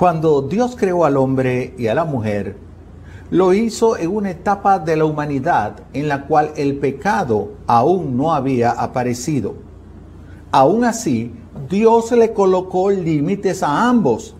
Cuando 0.00 0.40
Dios 0.40 0.76
creó 0.78 1.04
al 1.04 1.18
hombre 1.18 1.74
y 1.76 1.88
a 1.88 1.94
la 1.94 2.06
mujer, 2.06 2.56
lo 3.28 3.52
hizo 3.52 3.98
en 3.98 4.08
una 4.16 4.30
etapa 4.30 4.78
de 4.78 4.96
la 4.96 5.04
humanidad 5.04 5.82
en 5.92 6.08
la 6.08 6.22
cual 6.22 6.52
el 6.56 6.78
pecado 6.78 7.50
aún 7.66 8.16
no 8.16 8.32
había 8.32 8.70
aparecido. 8.70 9.56
Aún 10.52 10.84
así, 10.84 11.34
Dios 11.68 12.12
le 12.12 12.32
colocó 12.32 12.88
límites 12.90 13.62
a 13.62 13.90
ambos. 13.90 14.34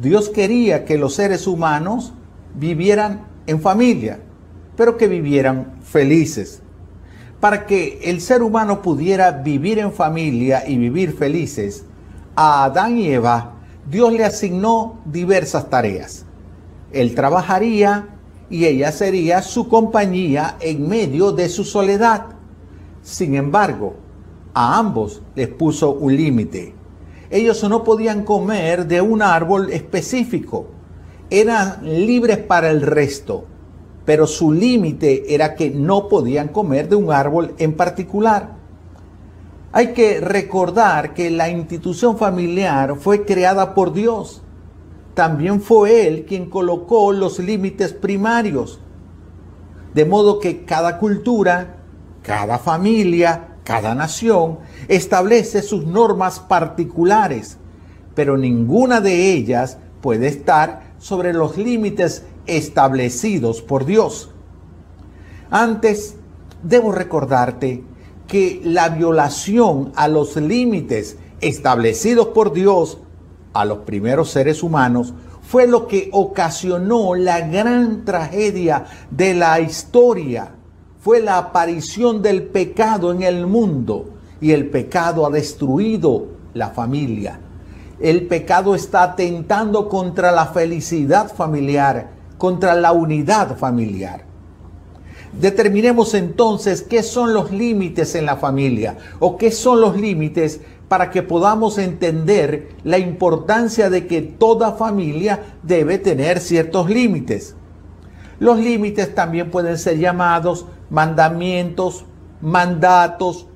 Dios 0.00 0.30
quería 0.30 0.86
que 0.86 0.96
los 0.96 1.12
seres 1.12 1.46
humanos 1.46 2.14
vivieran 2.58 3.26
en 3.46 3.60
familia, 3.60 4.20
pero 4.74 4.96
que 4.96 5.06
vivieran 5.06 5.74
felices. 5.82 6.62
Para 7.40 7.66
que 7.66 8.00
el 8.04 8.22
ser 8.22 8.42
humano 8.42 8.80
pudiera 8.80 9.32
vivir 9.32 9.80
en 9.80 9.92
familia 9.92 10.66
y 10.66 10.78
vivir 10.78 11.12
felices, 11.12 11.84
a 12.34 12.64
Adán 12.64 12.96
y 12.96 13.08
Eva 13.08 13.57
Dios 13.90 14.12
le 14.12 14.24
asignó 14.24 14.98
diversas 15.06 15.70
tareas. 15.70 16.26
Él 16.92 17.14
trabajaría 17.14 18.08
y 18.50 18.66
ella 18.66 18.92
sería 18.92 19.40
su 19.40 19.68
compañía 19.68 20.56
en 20.60 20.86
medio 20.88 21.32
de 21.32 21.48
su 21.48 21.64
soledad. 21.64 22.26
Sin 23.02 23.34
embargo, 23.34 23.94
a 24.52 24.78
ambos 24.78 25.22
les 25.34 25.48
puso 25.48 25.92
un 25.92 26.14
límite. 26.14 26.74
Ellos 27.30 27.62
no 27.64 27.82
podían 27.82 28.24
comer 28.24 28.86
de 28.86 29.00
un 29.00 29.22
árbol 29.22 29.70
específico. 29.70 30.66
Eran 31.30 31.80
libres 31.82 32.38
para 32.38 32.70
el 32.70 32.82
resto, 32.82 33.46
pero 34.04 34.26
su 34.26 34.52
límite 34.52 35.34
era 35.34 35.54
que 35.54 35.70
no 35.70 36.08
podían 36.08 36.48
comer 36.48 36.90
de 36.90 36.96
un 36.96 37.10
árbol 37.10 37.54
en 37.58 37.74
particular. 37.74 38.57
Hay 39.70 39.92
que 39.92 40.20
recordar 40.20 41.12
que 41.12 41.30
la 41.30 41.50
institución 41.50 42.16
familiar 42.16 42.96
fue 42.96 43.26
creada 43.26 43.74
por 43.74 43.92
Dios. 43.92 44.42
También 45.14 45.60
fue 45.60 46.06
Él 46.06 46.24
quien 46.24 46.48
colocó 46.48 47.12
los 47.12 47.38
límites 47.38 47.92
primarios. 47.92 48.80
De 49.92 50.06
modo 50.06 50.38
que 50.38 50.64
cada 50.64 50.98
cultura, 50.98 51.76
cada 52.22 52.58
familia, 52.58 53.56
cada 53.62 53.94
nación 53.94 54.60
establece 54.88 55.60
sus 55.60 55.86
normas 55.86 56.40
particulares, 56.40 57.58
pero 58.14 58.38
ninguna 58.38 59.02
de 59.02 59.32
ellas 59.32 59.76
puede 60.00 60.28
estar 60.28 60.94
sobre 60.98 61.34
los 61.34 61.58
límites 61.58 62.24
establecidos 62.46 63.60
por 63.60 63.84
Dios. 63.84 64.30
Antes, 65.50 66.16
debo 66.62 66.92
recordarte 66.92 67.84
que 68.28 68.60
la 68.62 68.90
violación 68.90 69.92
a 69.96 70.06
los 70.06 70.36
límites 70.36 71.16
establecidos 71.40 72.28
por 72.28 72.52
Dios 72.52 72.98
a 73.54 73.64
los 73.64 73.78
primeros 73.78 74.30
seres 74.30 74.62
humanos 74.62 75.14
fue 75.42 75.66
lo 75.66 75.88
que 75.88 76.10
ocasionó 76.12 77.14
la 77.14 77.40
gran 77.40 78.04
tragedia 78.04 78.84
de 79.10 79.32
la 79.34 79.60
historia. 79.60 80.52
Fue 81.00 81.20
la 81.20 81.38
aparición 81.38 82.20
del 82.20 82.42
pecado 82.42 83.10
en 83.12 83.22
el 83.22 83.46
mundo 83.46 84.10
y 84.42 84.52
el 84.52 84.68
pecado 84.68 85.24
ha 85.26 85.30
destruido 85.30 86.26
la 86.52 86.68
familia. 86.68 87.40
El 87.98 88.26
pecado 88.26 88.74
está 88.74 89.02
atentando 89.02 89.88
contra 89.88 90.30
la 90.32 90.46
felicidad 90.46 91.34
familiar, 91.34 92.10
contra 92.36 92.74
la 92.74 92.92
unidad 92.92 93.56
familiar. 93.56 94.27
Determinemos 95.32 96.14
entonces 96.14 96.82
qué 96.82 97.02
son 97.02 97.34
los 97.34 97.50
límites 97.50 98.14
en 98.14 98.26
la 98.26 98.36
familia 98.36 98.96
o 99.18 99.36
qué 99.36 99.50
son 99.50 99.80
los 99.80 99.96
límites 99.96 100.60
para 100.88 101.10
que 101.10 101.22
podamos 101.22 101.78
entender 101.78 102.70
la 102.82 102.98
importancia 102.98 103.90
de 103.90 104.06
que 104.06 104.22
toda 104.22 104.72
familia 104.72 105.42
debe 105.62 105.98
tener 105.98 106.40
ciertos 106.40 106.88
límites. 106.88 107.54
Los 108.38 108.58
límites 108.58 109.14
también 109.14 109.50
pueden 109.50 109.78
ser 109.78 109.98
llamados 109.98 110.66
mandamientos, 110.90 112.06
mandatos, 112.40 113.46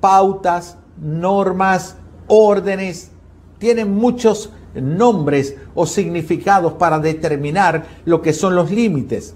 pautas, 0.00 0.76
normas, 1.00 1.96
órdenes. 2.26 3.10
Tienen 3.58 3.94
muchos 3.94 4.52
nombres 4.74 5.56
o 5.74 5.86
significados 5.86 6.74
para 6.74 6.98
determinar 6.98 7.86
lo 8.04 8.20
que 8.20 8.32
son 8.32 8.54
los 8.54 8.70
límites. 8.70 9.34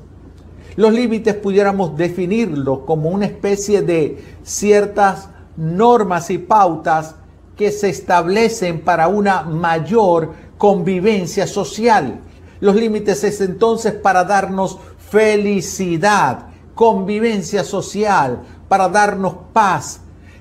Los 0.77 0.93
límites 0.93 1.35
pudiéramos 1.35 1.97
definirlos 1.97 2.81
como 2.81 3.11
una 3.11 3.27
especie 3.27 3.83
de 3.83 4.23
ciertas 4.43 5.29
normas 5.57 6.31
y 6.31 6.39
pautas 6.39 7.17
que 7.57 7.71
se 7.71 7.91
establecen 7.91 8.81
para 8.81 9.09
una 9.09 9.43
mayor 9.43 10.33
convivencia 10.57 11.47
social. 11.47 12.21
Los 12.61 12.77
límites 12.77 13.25
es 13.25 13.41
entonces 13.41 13.93
para 13.93 14.25
darnos 14.25 14.79
felicidad, 15.11 16.47
convivencia 16.75 17.65
social, 17.65 18.43
para 18.69 18.89
darnos 18.89 19.35
paz. 19.53 20.01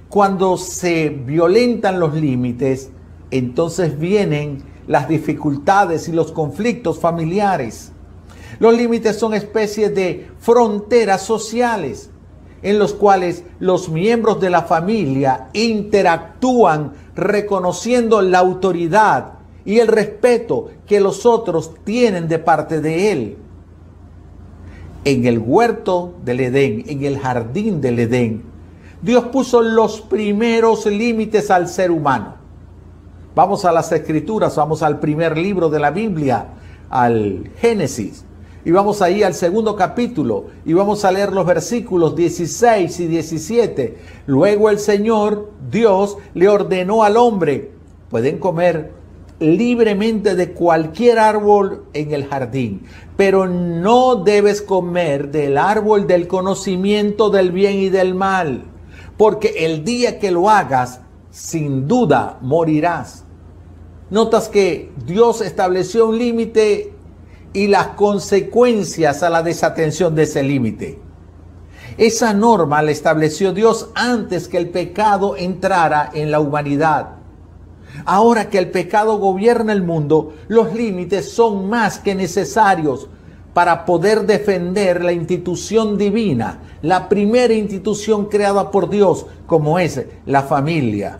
Cuando 0.09 0.57
se 0.57 1.09
violentan 1.09 1.99
los 1.99 2.13
límites, 2.13 2.89
entonces 3.31 3.97
vienen 3.99 4.63
las 4.87 5.07
dificultades 5.07 6.07
y 6.07 6.11
los 6.11 6.31
conflictos 6.31 6.99
familiares. 6.99 7.91
Los 8.59 8.75
límites 8.75 9.17
son 9.17 9.33
especies 9.33 9.93
de 9.95 10.29
fronteras 10.39 11.21
sociales 11.23 12.09
en 12.61 12.77
los 12.77 12.93
cuales 12.93 13.43
los 13.59 13.89
miembros 13.89 14.39
de 14.41 14.49
la 14.49 14.63
familia 14.63 15.49
interactúan 15.53 16.93
reconociendo 17.15 18.21
la 18.21 18.39
autoridad 18.39 19.33
y 19.65 19.79
el 19.79 19.87
respeto 19.87 20.69
que 20.85 20.99
los 20.99 21.25
otros 21.25 21.73
tienen 21.83 22.27
de 22.27 22.39
parte 22.39 22.81
de 22.81 23.11
él. 23.11 23.37
En 25.05 25.25
el 25.25 25.39
huerto 25.39 26.15
del 26.25 26.41
Edén, 26.41 26.83
en 26.87 27.03
el 27.03 27.19
jardín 27.19 27.79
del 27.79 27.99
Edén, 27.99 28.43
Dios 29.01 29.25
puso 29.25 29.61
los 29.61 30.01
primeros 30.01 30.85
límites 30.85 31.49
al 31.51 31.69
ser 31.69 31.91
humano. 31.91 32.35
Vamos 33.33 33.63
a 33.63 33.71
las 33.71 33.91
escrituras, 33.93 34.57
vamos 34.57 34.83
al 34.83 34.99
primer 34.99 35.37
libro 35.37 35.69
de 35.69 35.79
la 35.79 35.91
Biblia, 35.91 36.47
al 36.89 37.49
Génesis. 37.57 38.25
Y 38.65 38.71
vamos 38.71 39.01
ahí 39.01 39.23
al 39.23 39.33
segundo 39.33 39.75
capítulo 39.75 40.47
y 40.65 40.73
vamos 40.73 41.05
a 41.05 41.11
leer 41.11 41.31
los 41.31 41.45
versículos 41.45 42.15
16 42.15 42.99
y 42.99 43.07
17. 43.07 43.97
Luego 44.27 44.69
el 44.69 44.79
Señor, 44.79 45.51
Dios, 45.71 46.17
le 46.33 46.49
ordenó 46.49 47.03
al 47.03 47.15
hombre, 47.15 47.71
pueden 48.09 48.37
comer 48.37 48.91
libremente 49.39 50.35
de 50.35 50.51
cualquier 50.51 51.19
árbol 51.19 51.85
en 51.93 52.13
el 52.13 52.25
jardín, 52.27 52.81
pero 53.15 53.47
no 53.47 54.15
debes 54.15 54.61
comer 54.61 55.31
del 55.31 55.57
árbol 55.57 56.05
del 56.07 56.27
conocimiento 56.27 57.29
del 57.29 57.53
bien 57.53 57.77
y 57.77 57.89
del 57.89 58.13
mal, 58.13 58.65
porque 59.17 59.65
el 59.65 59.85
día 59.85 60.19
que 60.19 60.31
lo 60.31 60.49
hagas, 60.49 60.99
sin 61.31 61.87
duda 61.87 62.37
morirás. 62.41 63.23
Notas 64.09 64.49
que 64.49 64.91
Dios 65.05 65.39
estableció 65.41 66.09
un 66.09 66.17
límite 66.17 66.93
y 67.53 67.67
las 67.67 67.87
consecuencias 67.89 69.23
a 69.23 69.29
la 69.29 69.41
desatención 69.41 70.15
de 70.15 70.23
ese 70.23 70.43
límite. 70.43 70.99
Esa 71.97 72.33
norma 72.33 72.81
la 72.81 72.91
estableció 72.91 73.51
Dios 73.53 73.89
antes 73.95 74.47
que 74.47 74.57
el 74.57 74.69
pecado 74.69 75.35
entrara 75.35 76.09
en 76.13 76.31
la 76.31 76.39
humanidad. 76.39 77.15
Ahora 78.05 78.49
que 78.49 78.59
el 78.59 78.69
pecado 78.69 79.17
gobierna 79.17 79.73
el 79.73 79.81
mundo, 79.81 80.33
los 80.47 80.73
límites 80.73 81.31
son 81.31 81.67
más 81.69 81.99
que 81.99 82.15
necesarios 82.15 83.09
para 83.53 83.83
poder 83.83 84.25
defender 84.25 85.03
la 85.03 85.11
institución 85.11 85.97
divina, 85.97 86.59
la 86.83 87.09
primera 87.09 87.53
institución 87.53 88.27
creada 88.27 88.69
por 88.69 88.89
Dios, 88.89 89.25
como 89.47 89.79
es 89.79 90.05
la 90.25 90.43
familia. 90.43 91.19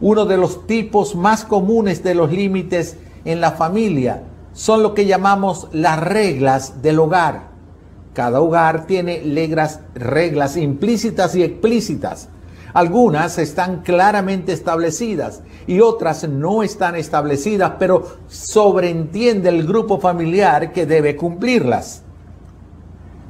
Uno 0.00 0.26
de 0.26 0.36
los 0.36 0.66
tipos 0.66 1.14
más 1.14 1.44
comunes 1.44 2.02
de 2.02 2.16
los 2.16 2.30
límites 2.32 2.96
en 3.24 3.40
la 3.40 3.52
familia 3.52 4.24
son 4.52 4.82
lo 4.82 4.94
que 4.94 5.06
llamamos 5.06 5.68
las 5.72 5.98
reglas 6.00 6.82
del 6.82 6.98
hogar. 6.98 7.50
Cada 8.14 8.40
hogar 8.40 8.86
tiene 8.86 9.22
reglas, 9.24 9.80
reglas 9.94 10.56
implícitas 10.56 11.34
y 11.34 11.42
explícitas. 11.42 12.28
Algunas 12.74 13.38
están 13.38 13.82
claramente 13.82 14.52
establecidas 14.52 15.42
y 15.66 15.80
otras 15.80 16.28
no 16.28 16.62
están 16.62 16.96
establecidas, 16.96 17.74
pero 17.78 18.18
sobreentiende 18.28 19.48
el 19.50 19.66
grupo 19.66 19.98
familiar 19.98 20.72
que 20.72 20.86
debe 20.86 21.16
cumplirlas. 21.16 22.02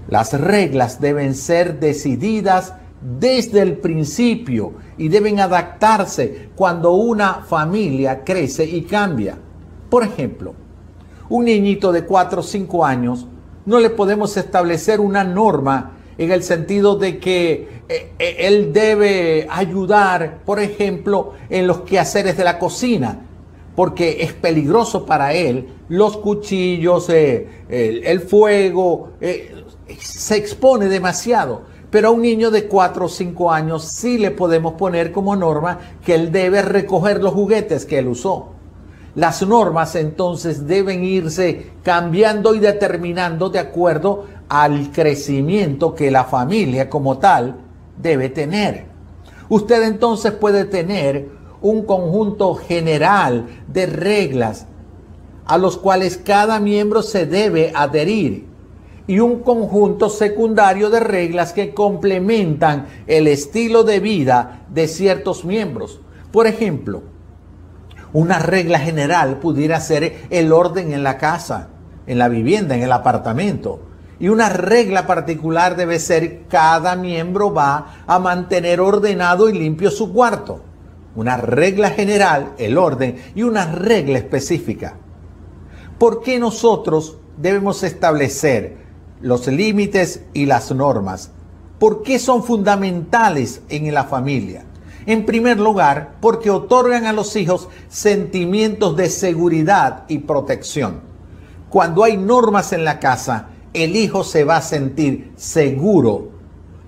Las 0.08 0.32
reglas 0.38 1.00
deben 1.00 1.34
ser 1.34 1.80
decididas 1.80 2.74
desde 3.00 3.62
el 3.62 3.78
principio 3.78 4.74
y 4.96 5.08
deben 5.08 5.40
adaptarse 5.40 6.50
cuando 6.54 6.92
una 6.92 7.42
familia 7.42 8.22
crece 8.24 8.64
y 8.64 8.82
cambia. 8.82 9.36
Por 9.90 10.04
ejemplo, 10.04 10.54
un 11.32 11.46
niñito 11.46 11.92
de 11.92 12.04
4 12.04 12.40
o 12.40 12.42
5 12.42 12.84
años, 12.84 13.26
no 13.64 13.80
le 13.80 13.88
podemos 13.88 14.36
establecer 14.36 15.00
una 15.00 15.24
norma 15.24 15.92
en 16.18 16.30
el 16.30 16.42
sentido 16.42 16.96
de 16.96 17.18
que 17.18 17.82
eh, 17.88 18.12
eh, 18.18 18.36
él 18.40 18.70
debe 18.74 19.46
ayudar, 19.50 20.40
por 20.44 20.60
ejemplo, 20.60 21.32
en 21.48 21.66
los 21.66 21.80
quehaceres 21.80 22.36
de 22.36 22.44
la 22.44 22.58
cocina, 22.58 23.20
porque 23.74 24.18
es 24.20 24.34
peligroso 24.34 25.06
para 25.06 25.32
él 25.32 25.68
los 25.88 26.18
cuchillos, 26.18 27.08
eh, 27.08 27.48
el, 27.70 28.20
fuego, 28.20 29.12
se 29.98 30.36
expone 30.36 30.88
demasiado. 30.88 31.62
Pero 31.88 32.08
a 32.08 32.10
un 32.10 32.20
niño 32.20 32.50
de 32.50 32.68
4 32.68 33.06
o 33.06 33.08
5 33.08 33.50
años 33.50 33.84
sí 33.84 34.18
le 34.18 34.32
podemos 34.32 34.74
poner 34.74 35.12
como 35.12 35.34
norma 35.34 35.78
que 36.04 36.14
él 36.14 36.30
debe 36.30 36.60
recoger 36.60 37.22
los 37.22 37.32
juguetes 37.32 37.86
que 37.86 37.98
él 38.00 38.08
usó. 38.08 38.51
Las 39.14 39.46
normas 39.46 39.94
entonces 39.94 40.66
deben 40.66 41.04
irse 41.04 41.72
cambiando 41.82 42.54
y 42.54 42.60
determinando 42.60 43.50
de 43.50 43.58
acuerdo 43.58 44.24
al 44.48 44.90
crecimiento 44.90 45.94
que 45.94 46.10
la 46.10 46.24
familia 46.24 46.88
como 46.88 47.18
tal 47.18 47.56
debe 48.00 48.30
tener. 48.30 48.86
Usted 49.50 49.82
entonces 49.82 50.32
puede 50.32 50.64
tener 50.64 51.28
un 51.60 51.84
conjunto 51.84 52.54
general 52.54 53.46
de 53.68 53.84
reglas 53.84 54.66
a 55.44 55.58
los 55.58 55.76
cuales 55.76 56.16
cada 56.16 56.58
miembro 56.58 57.02
se 57.02 57.26
debe 57.26 57.70
adherir 57.74 58.46
y 59.06 59.18
un 59.18 59.40
conjunto 59.40 60.08
secundario 60.08 60.88
de 60.88 61.00
reglas 61.00 61.52
que 61.52 61.74
complementan 61.74 62.86
el 63.06 63.26
estilo 63.26 63.82
de 63.84 64.00
vida 64.00 64.62
de 64.70 64.88
ciertos 64.88 65.44
miembros. 65.44 66.00
Por 66.30 66.46
ejemplo, 66.46 67.02
una 68.12 68.38
regla 68.38 68.78
general 68.78 69.38
pudiera 69.38 69.80
ser 69.80 70.26
el 70.30 70.52
orden 70.52 70.92
en 70.92 71.02
la 71.02 71.18
casa, 71.18 71.68
en 72.06 72.18
la 72.18 72.28
vivienda, 72.28 72.74
en 72.74 72.82
el 72.82 72.92
apartamento. 72.92 73.80
Y 74.18 74.28
una 74.28 74.48
regla 74.48 75.06
particular 75.06 75.76
debe 75.76 75.98
ser 75.98 76.46
cada 76.48 76.94
miembro 76.94 77.52
va 77.52 78.02
a 78.06 78.18
mantener 78.18 78.80
ordenado 78.80 79.48
y 79.48 79.52
limpio 79.58 79.90
su 79.90 80.12
cuarto. 80.12 80.62
Una 81.16 81.36
regla 81.36 81.90
general, 81.90 82.52
el 82.58 82.78
orden, 82.78 83.16
y 83.34 83.42
una 83.42 83.66
regla 83.66 84.18
específica. 84.18 84.94
¿Por 85.98 86.22
qué 86.22 86.38
nosotros 86.38 87.18
debemos 87.36 87.82
establecer 87.82 88.82
los 89.22 89.46
límites 89.46 90.24
y 90.34 90.46
las 90.46 90.72
normas. 90.72 91.30
¿Por 91.78 92.02
qué 92.02 92.18
son 92.18 92.44
fundamentales 92.44 93.62
en 93.68 93.92
la 93.94 94.04
familia? 94.04 94.64
En 95.06 95.26
primer 95.26 95.58
lugar, 95.58 96.14
porque 96.20 96.50
otorgan 96.50 97.06
a 97.06 97.12
los 97.12 97.34
hijos 97.36 97.68
sentimientos 97.88 98.96
de 98.96 99.10
seguridad 99.10 100.04
y 100.08 100.18
protección. 100.18 101.00
Cuando 101.70 102.04
hay 102.04 102.16
normas 102.16 102.72
en 102.72 102.84
la 102.84 103.00
casa, 103.00 103.48
el 103.72 103.96
hijo 103.96 104.22
se 104.22 104.44
va 104.44 104.58
a 104.58 104.62
sentir 104.62 105.32
seguro, 105.36 106.28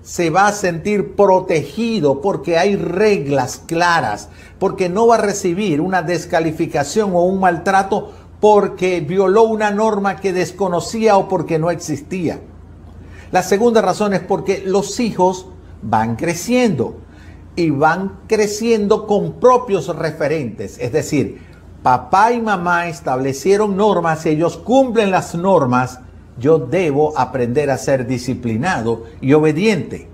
se 0.01 0.29
va 0.29 0.47
a 0.47 0.53
sentir 0.53 1.15
protegido 1.15 2.21
porque 2.21 2.57
hay 2.57 2.75
reglas 2.75 3.61
claras, 3.65 4.29
porque 4.59 4.87
no 4.87 5.07
va 5.07 5.15
a 5.15 5.21
recibir 5.21 5.81
una 5.81 6.03
descalificación 6.03 7.11
o 7.15 7.23
un 7.23 7.39
maltrato 7.39 8.11
porque 8.39 9.01
violó 9.01 9.43
una 9.43 9.71
norma 9.71 10.17
que 10.17 10.31
desconocía 10.31 11.17
o 11.17 11.27
porque 11.27 11.57
no 11.57 11.71
existía. 11.71 12.39
La 13.31 13.41
segunda 13.41 13.81
razón 13.81 14.13
es 14.13 14.21
porque 14.21 14.61
los 14.65 14.99
hijos 14.99 15.47
van 15.81 16.15
creciendo 16.15 16.97
y 17.55 17.69
van 17.69 18.19
creciendo 18.27 19.07
con 19.07 19.33
propios 19.33 19.87
referentes. 19.95 20.77
Es 20.79 20.91
decir, 20.91 21.41
papá 21.83 22.33
y 22.33 22.41
mamá 22.41 22.87
establecieron 22.87 23.77
normas 23.77 24.25
y 24.25 24.29
ellos 24.29 24.57
cumplen 24.57 25.11
las 25.11 25.35
normas. 25.35 25.99
Yo 26.37 26.59
debo 26.59 27.17
aprender 27.17 27.69
a 27.69 27.77
ser 27.77 28.05
disciplinado 28.07 29.05
y 29.21 29.33
obediente. 29.33 30.09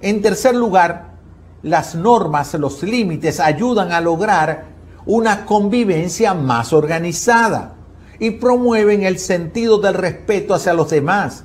En 0.00 0.20
tercer 0.20 0.56
lugar, 0.56 1.14
las 1.62 1.94
normas, 1.94 2.52
los 2.54 2.82
límites 2.82 3.38
ayudan 3.40 3.92
a 3.92 4.00
lograr 4.00 4.74
una 5.06 5.46
convivencia 5.46 6.34
más 6.34 6.72
organizada 6.72 7.74
y 8.18 8.32
promueven 8.32 9.04
el 9.04 9.18
sentido 9.18 9.78
del 9.78 9.94
respeto 9.94 10.54
hacia 10.54 10.74
los 10.74 10.90
demás 10.90 11.44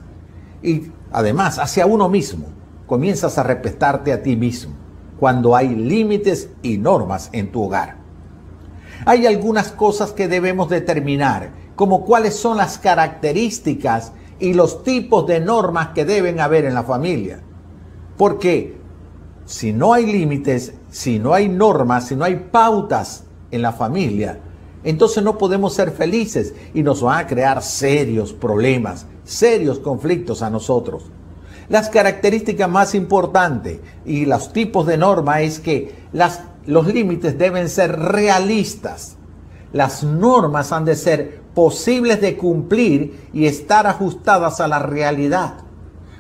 y 0.64 0.92
además 1.12 1.60
hacia 1.60 1.86
uno 1.86 2.10
mismo. 2.10 2.48
Comienzas 2.88 3.38
a 3.38 3.44
respetarte 3.44 4.12
a 4.12 4.24
ti 4.24 4.36
mismo 4.36 4.79
cuando 5.20 5.56
hay 5.56 5.76
límites 5.76 6.50
y 6.62 6.78
normas 6.78 7.30
en 7.34 7.52
tu 7.52 7.64
hogar. 7.64 7.98
Hay 9.06 9.26
algunas 9.26 9.72
cosas 9.72 10.12
que 10.12 10.28
debemos 10.28 10.70
determinar, 10.70 11.52
como 11.76 12.06
cuáles 12.06 12.36
son 12.36 12.58
las 12.58 12.78
características 12.78 14.12
y 14.40 14.54
los 14.54 14.84
tipos 14.84 15.28
de 15.28 15.40
normas 15.40 15.90
que 15.90 16.06
deben 16.06 16.40
haber 16.40 16.66
en 16.66 16.74
la 16.74 16.84
familia. 16.84 17.42
Porque 18.18 18.78
si 19.46 19.74
no 19.74 19.94
hay 19.94 20.06
límites, 20.06 20.74
si 20.90 21.20
no 21.20 21.34
hay 21.34 21.48
normas, 21.50 22.08
si 22.08 22.16
no 22.16 22.26
hay 22.26 22.36
pautas 22.52 23.26
en 23.52 23.62
la 23.62 23.72
familia, 23.72 24.40
entonces 24.84 25.24
no 25.24 25.38
podemos 25.38 25.74
ser 25.74 25.92
felices 25.92 26.54
y 26.74 26.84
nos 26.84 27.02
van 27.02 27.20
a 27.20 27.28
crear 27.28 27.62
serios 27.62 28.34
problemas, 28.34 29.08
serios 29.24 29.80
conflictos 29.80 30.42
a 30.42 30.50
nosotros. 30.50 31.04
Las 31.70 31.90
características 31.90 32.70
más 32.70 32.96
importantes 32.96 33.80
y 34.06 34.26
los 34.26 34.52
tipos 34.52 34.88
de 34.88 34.98
norma 34.98 35.42
es 35.42 35.60
que 35.60 35.94
los 36.66 36.88
límites 36.88 37.38
deben 37.38 37.70
ser 37.70 37.98
realistas. 37.98 39.18
Las 39.72 40.04
normas 40.04 40.72
han 40.72 40.86
de 40.86 40.96
ser 40.96 41.42
posibles 41.54 42.22
de 42.22 42.36
cumplir 42.36 43.30
y 43.34 43.46
estar 43.46 43.86
ajustadas 43.86 44.60
a 44.60 44.68
la 44.68 44.80
realidad. 44.80 45.58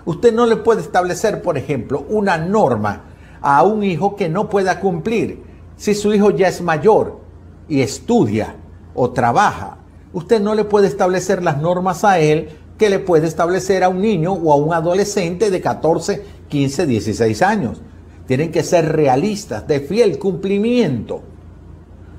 Usted 0.05 0.33
no 0.33 0.45
le 0.45 0.55
puede 0.57 0.81
establecer, 0.81 1.41
por 1.41 1.57
ejemplo, 1.57 2.05
una 2.09 2.37
norma 2.37 3.05
a 3.41 3.63
un 3.63 3.83
hijo 3.83 4.15
que 4.15 4.29
no 4.29 4.49
pueda 4.49 4.79
cumplir 4.79 5.43
si 5.79 5.95
su 5.95 6.13
hijo 6.13 6.31
ya 6.31 6.49
es 6.49 6.61
mayor 6.61 7.21
y 7.69 7.81
estudia 7.81 8.57
o 8.93 9.11
trabaja, 9.11 9.77
usted 10.11 10.41
no 10.41 10.53
le 10.53 10.65
puede 10.65 10.87
establecer 10.87 11.41
las 11.41 11.57
normas 11.57 12.03
a 12.03 12.19
él 12.19 12.58
que 12.79 12.89
le 12.89 12.99
puede 12.99 13.27
establecer 13.27 13.83
a 13.83 13.89
un 13.89 14.01
niño 14.01 14.31
o 14.31 14.53
a 14.53 14.55
un 14.55 14.73
adolescente 14.73 15.51
de 15.51 15.61
14, 15.61 16.23
15, 16.47 16.87
16 16.87 17.41
años. 17.41 17.81
Tienen 18.25 18.51
que 18.51 18.63
ser 18.63 18.93
realistas, 18.93 19.67
de 19.67 19.81
fiel 19.81 20.17
cumplimiento. 20.17 21.21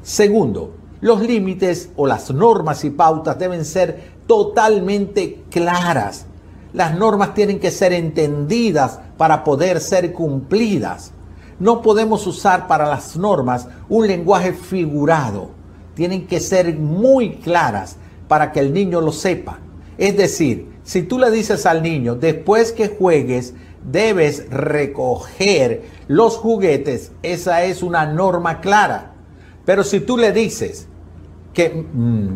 Segundo, 0.02 0.74
los 1.00 1.22
límites 1.22 1.88
o 1.96 2.06
las 2.06 2.30
normas 2.30 2.84
y 2.84 2.90
pautas 2.90 3.38
deben 3.38 3.64
ser 3.64 4.10
totalmente 4.26 5.44
claras. 5.50 6.26
Las 6.74 6.94
normas 6.94 7.32
tienen 7.32 7.58
que 7.58 7.70
ser 7.70 7.94
entendidas 7.94 9.00
para 9.16 9.42
poder 9.44 9.80
ser 9.80 10.12
cumplidas. 10.12 11.12
No 11.58 11.80
podemos 11.80 12.26
usar 12.26 12.68
para 12.68 12.86
las 12.86 13.16
normas 13.16 13.66
un 13.88 14.06
lenguaje 14.06 14.52
figurado. 14.52 15.52
Tienen 15.94 16.26
que 16.26 16.38
ser 16.38 16.76
muy 16.76 17.36
claras 17.36 17.96
para 18.28 18.52
que 18.52 18.60
el 18.60 18.74
niño 18.74 19.00
lo 19.00 19.10
sepa. 19.10 19.58
Es 20.00 20.16
decir, 20.16 20.66
si 20.82 21.02
tú 21.02 21.18
le 21.18 21.30
dices 21.30 21.66
al 21.66 21.82
niño, 21.82 22.14
después 22.14 22.72
que 22.72 22.88
juegues, 22.88 23.52
debes 23.84 24.48
recoger 24.48 25.82
los 26.08 26.38
juguetes, 26.38 27.12
esa 27.22 27.64
es 27.64 27.82
una 27.82 28.06
norma 28.06 28.62
clara. 28.62 29.12
Pero 29.66 29.84
si 29.84 30.00
tú 30.00 30.16
le 30.16 30.32
dices 30.32 30.88
que 31.52 31.68
mm, 31.68 32.28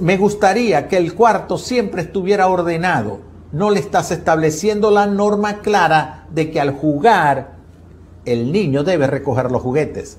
me 0.00 0.16
gustaría 0.16 0.88
que 0.88 0.96
el 0.96 1.14
cuarto 1.14 1.58
siempre 1.58 2.02
estuviera 2.02 2.48
ordenado, 2.48 3.20
no 3.52 3.70
le 3.70 3.78
estás 3.78 4.10
estableciendo 4.10 4.90
la 4.90 5.06
norma 5.06 5.60
clara 5.60 6.26
de 6.32 6.50
que 6.50 6.60
al 6.60 6.72
jugar 6.72 7.52
el 8.24 8.50
niño 8.50 8.82
debe 8.82 9.06
recoger 9.06 9.52
los 9.52 9.62
juguetes. 9.62 10.18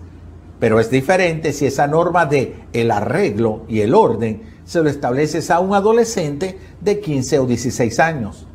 Pero 0.62 0.80
es 0.80 0.90
diferente 0.90 1.52
si 1.52 1.66
esa 1.66 1.88
norma 1.88 2.28
de 2.28 2.56
el 2.72 2.92
arreglo 2.92 3.64
y 3.68 3.82
el 3.82 3.94
orden 3.94 4.51
se 4.66 4.82
lo 4.82 4.90
estableces 4.90 5.52
a 5.52 5.60
un 5.60 5.74
adolescente 5.74 6.58
de 6.80 7.00
15 7.00 7.40
o 7.40 7.46
16 7.46 8.00
años. 8.00 8.48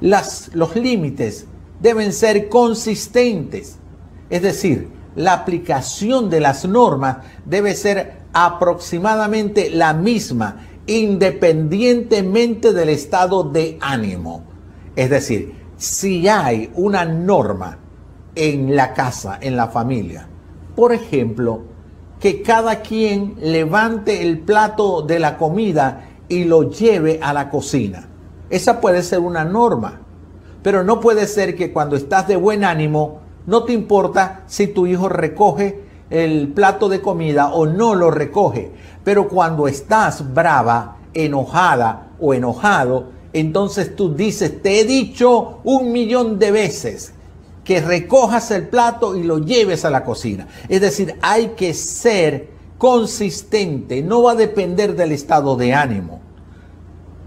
Las, 0.00 0.50
los 0.54 0.76
límites 0.76 1.46
deben 1.80 2.12
ser 2.12 2.48
consistentes, 2.48 3.76
es 4.30 4.42
decir, 4.42 4.88
la 5.16 5.32
aplicación 5.32 6.28
de 6.28 6.40
las 6.40 6.64
normas 6.64 7.18
debe 7.44 7.74
ser 7.74 8.24
aproximadamente 8.32 9.70
la 9.70 9.94
misma, 9.94 10.66
independientemente 10.86 12.72
del 12.72 12.88
estado 12.88 13.44
de 13.44 13.78
ánimo. 13.80 14.44
Es 14.96 15.10
decir, 15.10 15.54
si 15.76 16.28
hay 16.28 16.70
una 16.74 17.04
norma 17.04 17.78
en 18.34 18.74
la 18.74 18.92
casa, 18.92 19.38
en 19.40 19.56
la 19.56 19.68
familia. 19.68 20.28
Por 20.74 20.92
ejemplo, 20.92 21.62
que 22.20 22.42
cada 22.42 22.80
quien 22.80 23.34
levante 23.40 24.22
el 24.22 24.40
plato 24.40 25.02
de 25.02 25.18
la 25.18 25.36
comida 25.36 26.08
y 26.28 26.44
lo 26.44 26.70
lleve 26.70 27.20
a 27.22 27.32
la 27.32 27.50
cocina. 27.50 28.08
Esa 28.50 28.80
puede 28.80 29.02
ser 29.02 29.20
una 29.20 29.44
norma, 29.44 30.00
pero 30.62 30.84
no 30.84 31.00
puede 31.00 31.26
ser 31.26 31.56
que 31.56 31.72
cuando 31.72 31.96
estás 31.96 32.26
de 32.28 32.36
buen 32.36 32.64
ánimo 32.64 33.20
no 33.46 33.64
te 33.64 33.72
importa 33.72 34.42
si 34.46 34.68
tu 34.68 34.86
hijo 34.86 35.08
recoge 35.08 35.82
el 36.10 36.48
plato 36.48 36.88
de 36.88 37.00
comida 37.00 37.52
o 37.52 37.66
no 37.66 37.94
lo 37.94 38.10
recoge, 38.10 38.70
pero 39.02 39.28
cuando 39.28 39.68
estás 39.68 40.32
brava, 40.32 40.96
enojada 41.12 42.08
o 42.20 42.34
enojado, 42.34 43.08
entonces 43.32 43.96
tú 43.96 44.14
dices, 44.14 44.62
te 44.62 44.80
he 44.80 44.84
dicho 44.84 45.58
un 45.64 45.92
millón 45.92 46.38
de 46.38 46.52
veces 46.52 47.14
que 47.64 47.80
recojas 47.80 48.50
el 48.50 48.68
plato 48.68 49.16
y 49.16 49.22
lo 49.22 49.38
lleves 49.38 49.84
a 49.84 49.90
la 49.90 50.04
cocina. 50.04 50.46
Es 50.68 50.80
decir, 50.80 51.16
hay 51.22 51.48
que 51.56 51.74
ser 51.74 52.50
consistente, 52.78 54.02
no 54.02 54.22
va 54.22 54.32
a 54.32 54.36
depender 54.36 54.94
del 54.94 55.12
estado 55.12 55.56
de 55.56 55.72
ánimo. 55.72 56.20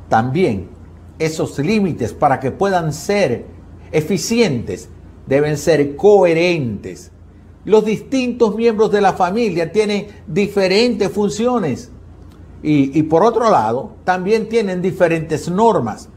También 0.10 0.70
esos 1.20 1.58
límites 1.60 2.14
para 2.14 2.40
que 2.40 2.52
puedan 2.52 2.94
ser 2.94 3.46
eficientes 3.92 4.90
deben 5.26 5.58
ser 5.58 5.96
coherentes. 5.96 7.12
Los 7.66 7.84
distintos 7.84 8.56
miembros 8.56 8.92
de 8.92 9.02
la 9.02 9.14
familia 9.14 9.72
tienen 9.72 10.08
diferentes 10.28 11.12
funciones 11.12 11.92
y, 12.64 13.04
por 13.04 13.24
otro 13.24 13.50
lado 13.50 13.92
también 14.04 14.50
tienen 14.50 14.82
diferentes 14.82 15.50
normas, 15.50 16.10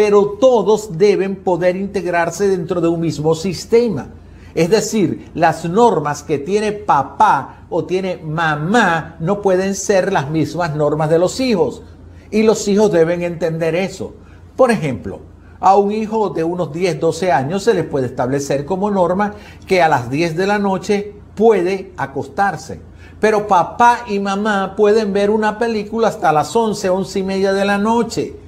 pero 0.00 0.38
todos 0.40 0.96
deben 0.96 1.36
poder 1.36 1.76
integrarse 1.76 2.48
dentro 2.48 2.80
de 2.80 2.88
un 2.88 3.00
mismo 3.00 3.34
sistema. 3.34 4.08
Es 4.54 4.70
decir, 4.70 5.30
las 5.34 5.66
normas 5.66 6.22
que 6.22 6.38
tiene 6.38 6.72
papá 6.72 7.66
o 7.68 7.84
tiene 7.84 8.16
mamá 8.16 9.16
no 9.20 9.42
pueden 9.42 9.74
ser 9.74 10.10
las 10.10 10.30
mismas 10.30 10.74
normas 10.74 11.10
de 11.10 11.18
los 11.18 11.38
hijos. 11.38 11.82
Y 12.30 12.44
los 12.44 12.66
hijos 12.66 12.90
deben 12.90 13.22
entender 13.22 13.74
eso. 13.74 14.14
Por 14.56 14.70
ejemplo, 14.70 15.20
a 15.60 15.76
un 15.76 15.92
hijo 15.92 16.30
de 16.30 16.44
unos 16.44 16.72
10, 16.72 16.98
12 16.98 17.30
años 17.30 17.62
se 17.62 17.74
le 17.74 17.84
puede 17.84 18.06
establecer 18.06 18.64
como 18.64 18.90
norma 18.90 19.34
que 19.66 19.82
a 19.82 19.88
las 19.90 20.08
10 20.08 20.34
de 20.34 20.46
la 20.46 20.58
noche 20.58 21.12
puede 21.34 21.92
acostarse. 21.98 22.80
Pero 23.20 23.46
papá 23.46 24.06
y 24.08 24.18
mamá 24.18 24.76
pueden 24.76 25.12
ver 25.12 25.28
una 25.28 25.58
película 25.58 26.08
hasta 26.08 26.32
las 26.32 26.56
11, 26.56 26.88
11 26.88 27.18
y 27.18 27.22
media 27.22 27.52
de 27.52 27.66
la 27.66 27.76
noche. 27.76 28.39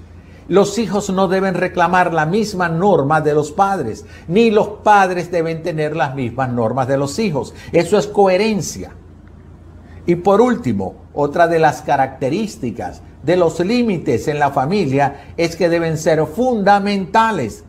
Los 0.52 0.76
hijos 0.78 1.09
no 1.09 1.28
deben 1.28 1.54
reclamar 1.54 2.12
la 2.12 2.26
misma 2.26 2.68
norma 2.68 3.23
de 3.23 3.32
los 3.32 3.52
padres, 3.52 4.04
ni 4.28 4.50
los 4.50 4.68
padres 4.85 5.30
deben 5.30 5.62
tener 5.62 5.97
las 5.97 6.14
mismas 6.14 6.52
normas 6.52 6.87
de 6.88 6.99
los 6.99 7.18
hijos. 7.18 7.54
Eso 7.73 7.97
es 7.97 8.06
coherencia. 8.06 8.92
Y 10.04 10.16
por 10.16 10.42
último, 10.42 11.06
otra 11.14 11.49
de 11.49 11.59
las 11.59 11.80
características 11.80 13.00
de 13.23 13.38
los 13.38 13.61
límites 13.61 14.28
en 14.28 14.38
la 14.38 14.50
familia 14.50 15.32
es 15.38 15.56
que 15.56 15.71
deben 15.71 15.97
ser 15.97 16.26
fundamentales. 16.26 17.64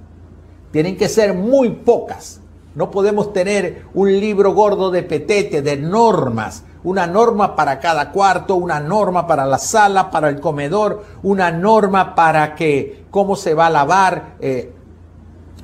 Tienen 0.71 0.97
que 0.97 1.07
ser 1.07 1.33
muy 1.33 1.69
pocas. 1.69 2.41
No 2.75 2.91
podemos 2.91 3.31
tener 3.31 3.83
un 3.93 4.11
libro 4.11 4.53
gordo 4.53 4.91
de 4.91 5.03
petete, 5.03 5.61
de 5.61 5.77
normas, 5.77 6.65
una 6.83 7.07
norma 7.07 7.55
para 7.55 7.79
cada 7.79 8.11
cuarto, 8.11 8.55
una 8.55 8.79
norma 8.79 9.25
para 9.25 9.45
la 9.45 9.57
sala, 9.57 10.11
para 10.11 10.29
el 10.29 10.39
comedor, 10.39 11.03
una 11.23 11.51
norma 11.51 12.15
para 12.15 12.55
que 12.55 13.05
cómo 13.09 13.35
se 13.35 13.53
va 13.53 13.67
a 13.67 13.69
lavar 13.69 14.35
eh, 14.39 14.73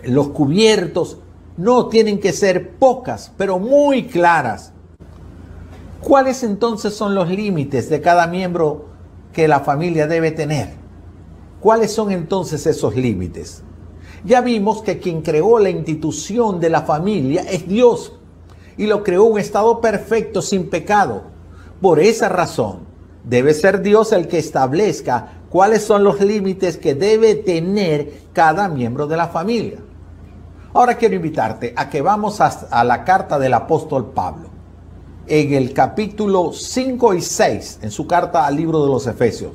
los 0.04 0.30
cubiertos. 0.30 1.18
No, 1.58 1.88
tienen 1.88 2.20
que 2.20 2.32
ser 2.32 2.78
pocas, 2.78 3.34
pero 3.38 3.60
muy 3.60 4.08
claras. 4.08 4.72
¿Cuáles 6.02 6.44
entonces 6.44 6.94
son 6.94 7.14
los 7.14 7.30
límites 7.30 7.90
de 7.90 8.00
cada 8.00 8.26
miembro 8.28 8.86
que 9.34 9.50
la 9.50 9.60
familia 9.60 10.08
debe 10.08 10.32
tener? 10.32 10.74
¿Cuáles 11.60 11.92
son 11.92 12.12
entonces 12.12 12.66
esos 12.66 12.96
límites? 12.96 13.64
Ya 14.24 14.40
vimos 14.40 14.82
que 14.82 15.00
quien 15.00 15.22
creó 15.22 15.60
la 15.60 15.70
institución 15.70 16.62
de 16.62 16.70
la 16.70 16.84
familia 16.84 17.42
es 17.42 17.68
Dios 17.68 18.19
y 18.80 18.88
lo 18.88 19.04
creó 19.04 19.26
un 19.26 19.38
estado 19.38 19.82
perfecto 19.82 20.42
sin 20.42 20.70
pecado. 20.70 21.24
Por 21.82 22.00
esa 22.00 22.30
razón, 22.30 22.80
debe 23.26 23.54
ser 23.54 23.82
Dios 23.82 24.14
el 24.14 24.30
que 24.30 24.40
establezca 24.40 25.42
cuáles 25.50 25.84
son 25.84 26.06
los 26.06 26.22
límites 26.22 26.78
que 26.78 26.96
debe 26.96 27.36
tener 27.36 28.22
cada 28.32 28.70
miembro 28.70 29.06
de 29.06 29.18
la 29.18 29.28
familia. 29.28 29.80
Ahora 30.74 30.96
quiero 30.96 31.16
invitarte 31.16 31.74
a 31.76 31.90
que 31.90 32.02
vamos 32.02 32.40
a, 32.40 32.84
la 32.86 33.04
carta 33.04 33.38
del 33.38 33.54
apóstol 33.54 34.12
Pablo 34.16 34.48
en 35.28 35.54
el 35.54 35.74
capítulo 35.74 36.54
5 36.54 37.16
y 37.16 37.22
6, 37.22 37.80
en 37.82 37.92
su 37.92 38.08
carta 38.08 38.48
al 38.48 38.56
libro 38.56 38.82
de 38.82 38.92
los 38.92 39.06
Efesios, 39.08 39.52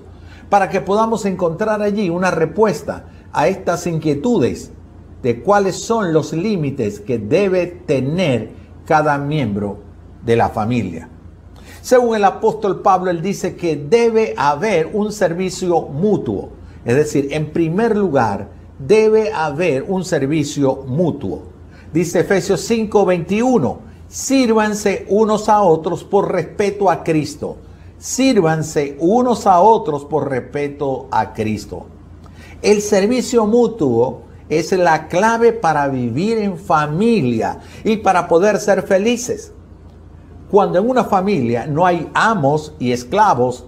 para 0.50 0.69
que 0.69 0.83
podamos 0.83 1.25
encontrar 1.25 1.81
allí 1.81 2.11
una 2.11 2.31
respuesta 2.31 3.07
a 3.33 3.49
estas 3.49 3.87
inquietudes 3.87 4.71
de 5.23 5.40
cuáles 5.40 5.76
son 5.76 6.12
los 6.12 6.35
límites 6.35 7.00
que 7.00 7.19
debe 7.19 7.66
tener 7.66 8.63
cada 8.87 9.19
miembro 9.19 9.79
de 10.25 10.37
la 10.37 10.49
familia. 10.49 11.09
Según 11.81 12.17
el 12.17 12.25
apóstol 12.25 12.81
Pablo, 12.81 13.11
él 13.11 13.21
dice 13.21 13.57
que 13.57 13.76
debe 13.76 14.35
haber 14.37 14.91
un 14.93 15.12
servicio 15.12 15.83
mutuo. 15.83 16.50
Es 16.85 16.97
decir, 16.97 17.29
en 17.31 17.53
primer 17.53 17.97
lugar, 17.97 18.49
debe 18.79 19.33
haber 19.33 19.83
un 19.83 20.05
servicio 20.05 20.85
mutuo. 20.87 21.43
Dice 21.93 22.21
Efesios 22.21 22.61
5:21 22.71 23.79
Sírvanse 24.09 25.07
unos 25.09 25.49
a 25.49 25.62
otros 25.62 26.05
por 26.05 26.31
respeto 26.31 26.88
a 26.91 27.03
Cristo. 27.03 27.57
Sírvanse 27.99 28.97
unos 29.00 29.47
a 29.47 29.61
otros 29.61 30.05
por 30.05 30.29
respeto 30.31 31.09
a 31.11 31.33
Cristo. 31.33 31.87
El 32.62 32.81
servicio 32.81 33.47
mutuo 33.47 34.23
es 34.49 34.73
la 34.73 35.09
clave 35.09 35.53
para 35.53 35.89
vivir 35.89 36.39
en 36.39 36.59
familia 36.59 37.61
y 37.83 37.97
para 37.97 38.29
poder 38.29 38.59
ser 38.59 38.83
felices. 38.83 39.53
Cuando 40.51 40.79
en 40.79 40.89
una 40.89 41.05
familia 41.05 41.67
no 41.67 41.87
hay 41.87 42.09
amos 42.15 42.75
y 42.79 42.93
esclavos, 42.93 43.67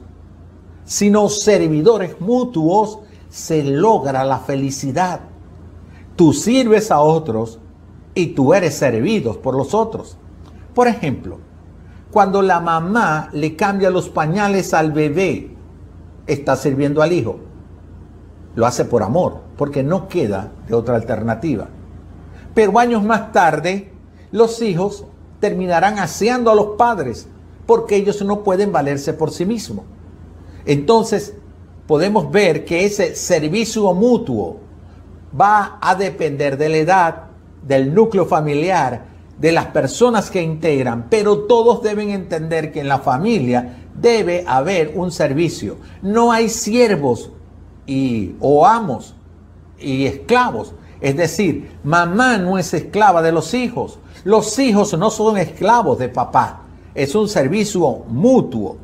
sino 0.85 1.29
servidores 1.29 2.21
mutuos, 2.21 3.01
se 3.29 3.65
logra 3.65 4.25
la 4.25 4.39
felicidad. 4.39 5.21
Tú 6.15 6.33
sirves 6.33 6.91
a 6.91 7.01
otros 7.01 7.59
y 8.15 8.29
tú 8.29 8.55
eres 8.55 8.75
servido 8.77 9.41
por 9.41 9.55
los 9.57 9.75
otros. 9.75 10.17
Por 10.75 10.89
ejemplo, 10.89 11.39
cuando 12.11 12.41
la 12.41 12.61
mamá 12.61 13.29
le 13.33 13.57
cambia 13.57 13.91
los 13.91 14.09
pañales 14.09 14.73
al 14.73 14.93
bebé, 14.93 15.55
está 16.27 16.57
sirviendo 16.57 17.03
al 17.03 17.13
hijo. 17.13 17.41
Lo 18.57 18.67
hace 18.67 18.85
por 18.85 19.05
amor, 19.05 19.43
porque 19.57 19.85
no 19.85 20.09
queda 20.09 20.51
de 20.67 20.75
otra 20.75 20.97
alternativa. 20.97 21.69
Pero 22.55 22.79
años 22.79 23.05
más 23.05 23.31
tarde, 23.31 23.93
los 24.33 24.61
hijos 24.63 25.05
terminarán 25.41 25.99
aseando 25.99 26.51
a 26.51 26.55
los 26.55 26.77
padres, 26.79 27.29
porque 27.67 27.97
ellos 27.97 28.25
no 28.25 28.43
pueden 28.43 28.73
valerse 28.73 29.13
por 29.13 29.31
sí 29.31 29.45
mismos. 29.45 29.85
Entonces, 30.65 31.35
podemos 31.87 32.31
ver 32.31 32.65
que 32.65 32.85
ese 32.85 33.15
servicio 33.15 33.93
mutuo 33.93 34.59
va 35.39 35.79
a 35.81 35.95
depender 35.95 36.57
de 36.57 36.69
la 36.69 36.77
edad, 36.79 37.23
del 37.63 37.95
núcleo 37.95 38.27
familiar 38.27 39.05
de 39.39 39.53
las 39.53 39.67
personas 39.67 40.31
que 40.31 40.41
integran, 40.41 41.09
pero 41.11 41.41
todos 41.41 41.83
deben 41.83 42.09
entender 42.11 42.73
que 42.73 42.81
en 42.81 42.89
la 42.89 43.01
familia 43.01 43.85
debe 43.95 44.45
haber 44.47 44.93
un 44.95 45.11
servicio. 45.11 45.77
No 46.01 46.33
hay 46.33 46.49
siervos 46.49 47.33
y, 47.87 48.35
o 48.41 48.67
amos 48.67 49.15
y 49.79 50.07
esclavos. 50.07 50.75
Es 51.01 51.17
decir, 51.17 51.79
mamá 51.85 52.39
no 52.39 52.59
es 52.59 52.73
esclava 52.75 53.23
de 53.23 53.33
los 53.33 53.55
hijos. 53.55 53.99
Los 54.25 54.59
hijos 54.59 54.97
no 54.99 55.11
son 55.11 55.39
esclavos 55.39 55.99
de 55.99 56.09
papá. 56.09 56.63
Es 56.95 57.15
un 57.15 57.29
servicio 57.29 58.05
mutuo. 58.09 58.79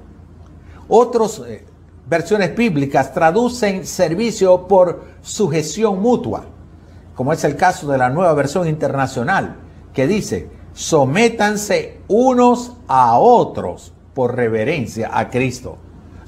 Otras 0.88 1.40
eh, 1.46 1.64
versiones 2.08 2.54
bíblicas 2.54 3.12
traducen 3.14 3.86
servicio 3.86 4.66
por 4.66 5.04
sujeción 5.22 6.00
mutua, 6.00 6.44
como 7.14 7.32
es 7.32 7.42
el 7.44 7.56
caso 7.56 7.90
de 7.90 7.96
la 7.96 8.10
nueva 8.10 8.34
versión 8.34 8.68
internacional 8.68 9.56
que 9.94 10.06
dice, 10.06 10.48
sométanse 10.74 12.00
unos 12.08 12.72
a 12.88 13.18
otros 13.18 13.92
por 14.14 14.34
reverencia 14.34 15.10
a 15.12 15.30
Cristo. 15.30 15.78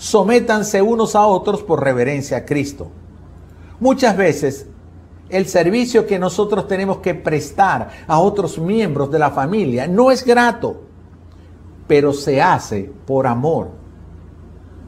Sométanse 0.04 0.82
unos 0.82 1.16
a 1.16 1.26
otros 1.26 1.62
por 1.62 1.82
reverencia 1.82 2.36
a 2.36 2.44
Cristo. 2.44 2.88
Muchas 3.80 4.16
veces 4.18 4.66
el 5.30 5.46
servicio 5.46 6.06
que 6.06 6.18
nosotros 6.18 6.68
tenemos 6.68 6.98
que 6.98 7.14
prestar 7.14 7.88
a 8.06 8.18
otros 8.18 8.58
miembros 8.58 9.10
de 9.10 9.18
la 9.18 9.30
familia 9.30 9.86
no 9.86 10.10
es 10.10 10.22
grato, 10.22 10.82
pero 11.88 12.12
se 12.12 12.42
hace 12.42 12.92
por 13.06 13.26
amor. 13.26 13.70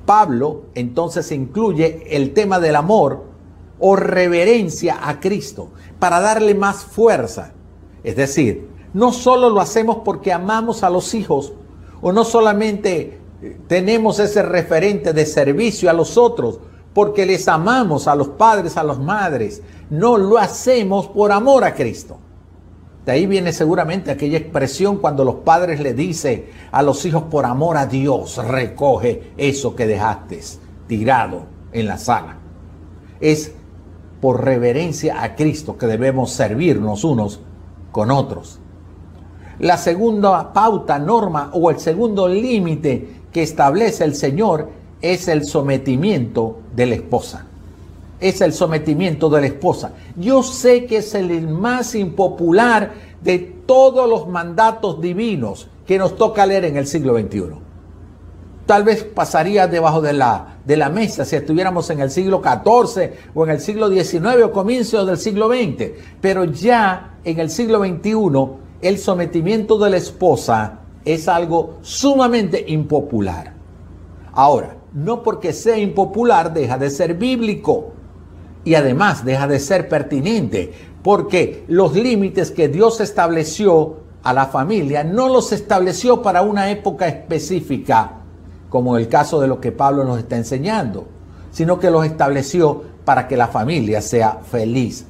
Pablo 0.04 0.64
entonces 0.74 1.32
incluye 1.32 2.04
el 2.10 2.34
tema 2.34 2.60
del 2.60 2.76
amor 2.76 3.24
o 3.78 3.96
reverencia 3.96 5.08
a 5.08 5.18
Cristo 5.18 5.70
para 5.98 6.20
darle 6.20 6.54
más 6.54 6.84
fuerza 6.84 7.54
es 8.04 8.14
decir, 8.14 8.68
no 8.94 9.12
solo 9.12 9.50
lo 9.50 9.60
hacemos 9.60 9.98
porque 10.04 10.32
amamos 10.32 10.84
a 10.84 10.90
los 10.90 11.12
hijos 11.12 11.54
o 12.00 12.12
no 12.12 12.22
solamente 12.22 13.18
tenemos 13.66 14.18
ese 14.18 14.42
referente 14.42 15.12
de 15.12 15.26
servicio 15.26 15.90
a 15.90 15.92
los 15.92 16.16
otros 16.16 16.60
porque 16.94 17.26
les 17.26 17.46
amamos 17.48 18.08
a 18.08 18.14
los 18.14 18.28
padres, 18.28 18.76
a 18.76 18.82
las 18.82 18.98
madres. 18.98 19.62
No 19.90 20.16
lo 20.16 20.38
hacemos 20.38 21.06
por 21.08 21.30
amor 21.30 21.64
a 21.64 21.74
Cristo. 21.74 22.18
De 23.04 23.12
ahí 23.12 23.26
viene 23.26 23.52
seguramente 23.52 24.10
aquella 24.10 24.38
expresión 24.38 24.96
cuando 24.96 25.24
los 25.24 25.36
padres 25.36 25.78
le 25.80 25.94
dicen 25.94 26.46
a 26.72 26.82
los 26.82 27.04
hijos 27.04 27.24
por 27.24 27.44
amor 27.44 27.76
a 27.76 27.86
Dios, 27.86 28.36
recoge 28.38 29.32
eso 29.36 29.76
que 29.76 29.86
dejaste 29.86 30.40
tirado 30.88 31.44
en 31.72 31.86
la 31.86 31.98
sala. 31.98 32.38
Es 33.20 33.52
por 34.20 34.44
reverencia 34.44 35.22
a 35.22 35.36
Cristo 35.36 35.76
que 35.78 35.86
debemos 35.86 36.32
servirnos 36.32 37.04
unos 37.04 37.40
con 37.92 38.10
otros. 38.10 38.58
La 39.58 39.78
segunda 39.78 40.52
pauta, 40.52 40.98
norma 40.98 41.50
o 41.52 41.70
el 41.70 41.78
segundo 41.78 42.28
límite 42.28 43.15
que 43.36 43.42
establece 43.42 44.02
el 44.02 44.14
Señor 44.14 44.70
es 45.02 45.28
el 45.28 45.44
sometimiento 45.44 46.60
de 46.74 46.86
la 46.86 46.94
esposa. 46.94 47.44
Es 48.18 48.40
el 48.40 48.54
sometimiento 48.54 49.28
de 49.28 49.42
la 49.42 49.46
esposa. 49.48 49.92
Yo 50.16 50.42
sé 50.42 50.86
que 50.86 50.96
es 50.96 51.14
el 51.14 51.46
más 51.46 51.94
impopular 51.94 52.94
de 53.22 53.38
todos 53.66 54.08
los 54.08 54.26
mandatos 54.26 55.02
divinos 55.02 55.68
que 55.86 55.98
nos 55.98 56.16
toca 56.16 56.46
leer 56.46 56.64
en 56.64 56.78
el 56.78 56.86
siglo 56.86 57.12
XXI. 57.12 57.42
Tal 58.64 58.84
vez 58.84 59.04
pasaría 59.04 59.66
debajo 59.66 60.00
de 60.00 60.14
la, 60.14 60.56
de 60.64 60.78
la 60.78 60.88
mesa 60.88 61.26
si 61.26 61.36
estuviéramos 61.36 61.90
en 61.90 62.00
el 62.00 62.10
siglo 62.10 62.40
XIV 62.42 63.10
o 63.34 63.44
en 63.44 63.50
el 63.50 63.60
siglo 63.60 63.90
XIX 63.90 64.44
o 64.44 64.50
comienzo 64.50 65.04
del 65.04 65.18
siglo 65.18 65.48
XX. 65.48 65.90
Pero 66.22 66.44
ya 66.44 67.18
en 67.22 67.38
el 67.38 67.50
siglo 67.50 67.84
XXI 67.84 68.16
el 68.80 68.96
sometimiento 68.96 69.78
de 69.78 69.90
la 69.90 69.98
esposa 69.98 70.85
es 71.06 71.28
algo 71.28 71.78
sumamente 71.80 72.62
impopular. 72.68 73.54
Ahora, 74.32 74.76
no 74.92 75.22
porque 75.22 75.52
sea 75.52 75.78
impopular 75.78 76.52
deja 76.52 76.76
de 76.76 76.90
ser 76.90 77.14
bíblico 77.14 77.92
y 78.64 78.74
además 78.74 79.24
deja 79.24 79.46
de 79.46 79.60
ser 79.60 79.88
pertinente, 79.88 80.74
porque 81.02 81.64
los 81.68 81.94
límites 81.94 82.50
que 82.50 82.68
Dios 82.68 83.00
estableció 83.00 83.98
a 84.24 84.32
la 84.32 84.46
familia 84.46 85.04
no 85.04 85.28
los 85.28 85.52
estableció 85.52 86.20
para 86.20 86.42
una 86.42 86.70
época 86.70 87.06
específica, 87.06 88.22
como 88.68 88.96
el 88.96 89.08
caso 89.08 89.40
de 89.40 89.46
lo 89.46 89.60
que 89.60 89.70
Pablo 89.70 90.02
nos 90.02 90.18
está 90.18 90.36
enseñando, 90.36 91.06
sino 91.52 91.78
que 91.78 91.92
los 91.92 92.04
estableció 92.04 92.82
para 93.04 93.28
que 93.28 93.36
la 93.36 93.46
familia 93.46 94.02
sea 94.02 94.40
feliz. 94.42 95.06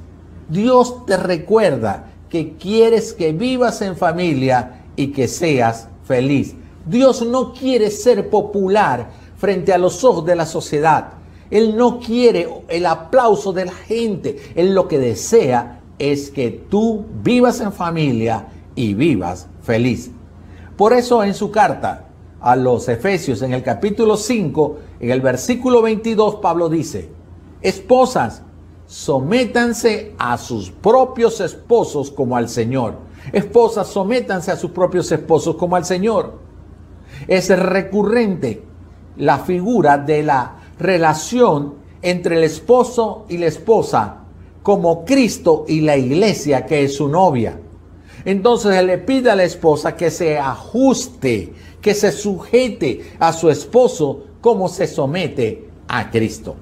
Dios 0.50 1.06
te 1.06 1.16
recuerda 1.16 2.10
que 2.28 2.56
quieres 2.56 3.14
que 3.14 3.32
vivas 3.32 3.80
en 3.80 3.96
familia 3.96 4.82
y 4.96 5.08
que 5.08 5.28
seas 5.28 5.88
feliz. 6.04 6.54
Dios 6.86 7.22
no 7.22 7.52
quiere 7.52 7.90
ser 7.90 8.30
popular 8.30 9.10
frente 9.36 9.72
a 9.72 9.78
los 9.78 10.02
ojos 10.04 10.24
de 10.24 10.36
la 10.36 10.46
sociedad. 10.46 11.12
Él 11.50 11.76
no 11.76 12.00
quiere 12.00 12.48
el 12.68 12.86
aplauso 12.86 13.52
de 13.52 13.66
la 13.66 13.72
gente. 13.72 14.36
Él 14.54 14.74
lo 14.74 14.88
que 14.88 14.98
desea 14.98 15.80
es 15.98 16.30
que 16.30 16.50
tú 16.50 17.04
vivas 17.22 17.60
en 17.60 17.72
familia 17.72 18.48
y 18.74 18.94
vivas 18.94 19.48
feliz. 19.62 20.10
Por 20.76 20.92
eso 20.92 21.22
en 21.22 21.34
su 21.34 21.50
carta 21.50 22.06
a 22.40 22.54
los 22.54 22.88
Efesios 22.88 23.42
en 23.42 23.52
el 23.52 23.62
capítulo 23.62 24.16
5, 24.16 24.78
en 25.00 25.10
el 25.10 25.20
versículo 25.20 25.82
22, 25.82 26.36
Pablo 26.36 26.68
dice, 26.68 27.08
esposas, 27.62 28.42
sométanse 28.86 30.14
a 30.18 30.38
sus 30.38 30.70
propios 30.70 31.40
esposos 31.40 32.10
como 32.10 32.36
al 32.36 32.48
Señor. 32.48 33.05
Esposas, 33.32 33.88
sométanse 33.88 34.50
a 34.50 34.56
sus 34.56 34.70
propios 34.70 35.10
esposos 35.12 35.56
como 35.56 35.76
al 35.76 35.84
Señor. 35.84 36.38
Es 37.26 37.48
recurrente 37.48 38.62
la 39.16 39.38
figura 39.38 39.98
de 39.98 40.22
la 40.22 40.56
relación 40.78 41.74
entre 42.02 42.36
el 42.36 42.44
esposo 42.44 43.24
y 43.28 43.38
la 43.38 43.46
esposa 43.46 44.18
como 44.62 45.04
Cristo 45.04 45.64
y 45.68 45.80
la 45.80 45.96
iglesia 45.96 46.66
que 46.66 46.84
es 46.84 46.96
su 46.96 47.08
novia. 47.08 47.58
Entonces 48.24 48.74
él 48.74 48.88
le 48.88 48.98
pide 48.98 49.30
a 49.30 49.36
la 49.36 49.44
esposa 49.44 49.94
que 49.94 50.10
se 50.10 50.38
ajuste, 50.38 51.52
que 51.80 51.94
se 51.94 52.10
sujete 52.10 53.12
a 53.20 53.32
su 53.32 53.48
esposo 53.48 54.24
como 54.40 54.68
se 54.68 54.86
somete 54.86 55.68
a 55.88 56.10
Cristo. 56.10 56.56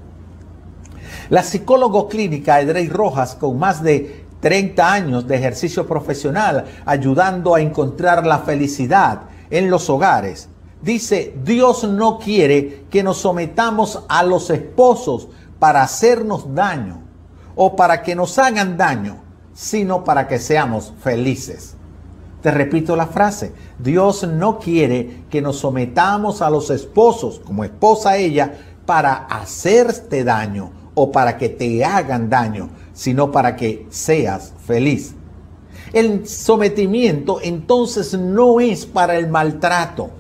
La 1.31 1.43
psicóloga 1.43 2.07
clínica 2.09 2.61
Edrey 2.61 2.89
Rojas, 2.89 3.35
con 3.35 3.59
más 3.59 3.83
de 3.83 4.24
30 4.45 4.93
años 4.93 5.27
de 5.27 5.37
ejercicio 5.37 5.87
profesional, 5.87 6.67
ayudando 6.85 7.55
a 7.55 7.63
encontrar 7.63 8.27
la 8.27 8.41
felicidad 8.41 9.23
en 9.49 9.71
los 9.71 9.89
hogares, 9.89 10.51
dice, 10.83 11.35
Dios 11.43 11.85
no 11.85 12.19
quiere 12.19 12.85
que 12.91 13.03
nos 13.03 13.17
sometamos 13.17 14.05
a 14.07 14.23
los 14.23 14.51
esposos 14.51 15.29
para 15.59 15.83
hacernos 15.83 16.55
daño 16.55 16.99
o 17.57 17.75
para 17.75 18.03
que 18.03 18.15
nos 18.15 18.39
hagan 18.39 18.77
daño, 18.77 19.17
sino 19.55 20.05
para 20.05 20.29
que 20.29 20.39
seamos 20.39 20.93
felices. 21.03 21.75
Te 22.43 22.51
repito 22.51 22.97
la 22.97 23.07
frase, 23.07 23.55
Dios 23.79 24.29
no 24.29 24.59
quiere 24.59 25.25
que 25.31 25.41
nos 25.41 25.61
sometamos 25.61 26.43
a 26.43 26.51
los 26.51 26.69
esposos 26.69 27.41
como 27.43 27.65
esposa 27.65 28.19
ella 28.19 28.53
para 28.85 29.25
hacerte 29.25 30.23
daño 30.23 30.71
o 30.95 31.11
para 31.11 31.39
que 31.39 31.49
te 31.49 31.83
hagan 31.83 32.29
daño, 32.29 32.69
sino 32.95 33.31
para 33.31 33.57
que 33.57 33.87
seas 33.91 34.55
feliz. 34.65 35.15
El 35.93 36.27
sometimiento 36.27 37.41
entonces 37.43 38.19
no 38.19 38.61
es 38.61 38.87
para 38.87 39.17
el 39.17 39.29
maltrato, 39.29 40.11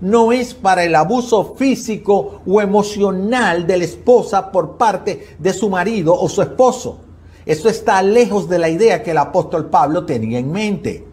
no 0.00 0.32
es 0.32 0.52
para 0.52 0.84
el 0.84 0.94
abuso 0.94 1.54
físico 1.54 2.42
o 2.46 2.60
emocional 2.60 3.66
de 3.66 3.78
la 3.78 3.84
esposa 3.84 4.52
por 4.52 4.76
parte 4.76 5.36
de 5.38 5.52
su 5.54 5.70
marido 5.70 6.14
o 6.14 6.28
su 6.28 6.42
esposo. 6.42 6.98
Eso 7.46 7.68
está 7.68 8.02
lejos 8.02 8.48
de 8.48 8.58
la 8.58 8.68
idea 8.68 9.02
que 9.02 9.12
el 9.12 9.18
apóstol 9.18 9.70
Pablo 9.70 10.04
tenía 10.04 10.38
en 10.38 10.52
mente. 10.52 11.06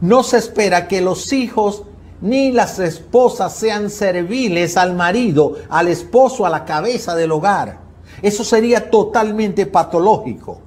No 0.00 0.22
se 0.22 0.38
espera 0.38 0.86
que 0.88 1.00
los 1.00 1.32
hijos 1.32 1.84
ni 2.20 2.52
las 2.52 2.78
esposas 2.78 3.54
sean 3.54 3.90
serviles 3.90 4.76
al 4.76 4.94
marido, 4.94 5.54
al 5.68 5.88
esposo, 5.88 6.46
a 6.46 6.50
la 6.50 6.64
cabeza 6.64 7.14
del 7.14 7.32
hogar. 7.32 7.87
Eso 8.22 8.44
sería 8.44 8.90
totalmente 8.90 9.66
patológico. 9.66 10.60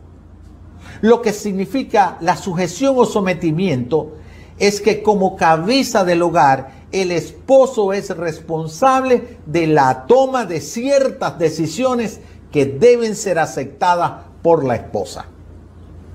Lo 1.02 1.22
que 1.22 1.34
significa 1.34 2.18
la 2.22 2.36
sujeción 2.38 2.96
o 2.98 3.06
sometimiento 3.06 4.14
es 4.60 4.80
que 4.82 5.02
como 5.02 5.36
cabeza 5.36 6.04
del 6.04 6.22
hogar, 6.22 6.82
el 6.92 7.12
esposo 7.12 7.94
es 7.94 8.16
responsable 8.16 9.40
de 9.46 9.68
la 9.68 10.06
toma 10.06 10.46
de 10.46 10.62
ciertas 10.62 11.40
decisiones 11.40 12.20
que 12.52 12.66
deben 12.66 13.16
ser 13.16 13.40
aceptadas 13.40 14.26
por 14.44 14.64
la 14.64 14.76
esposa. 14.76 15.26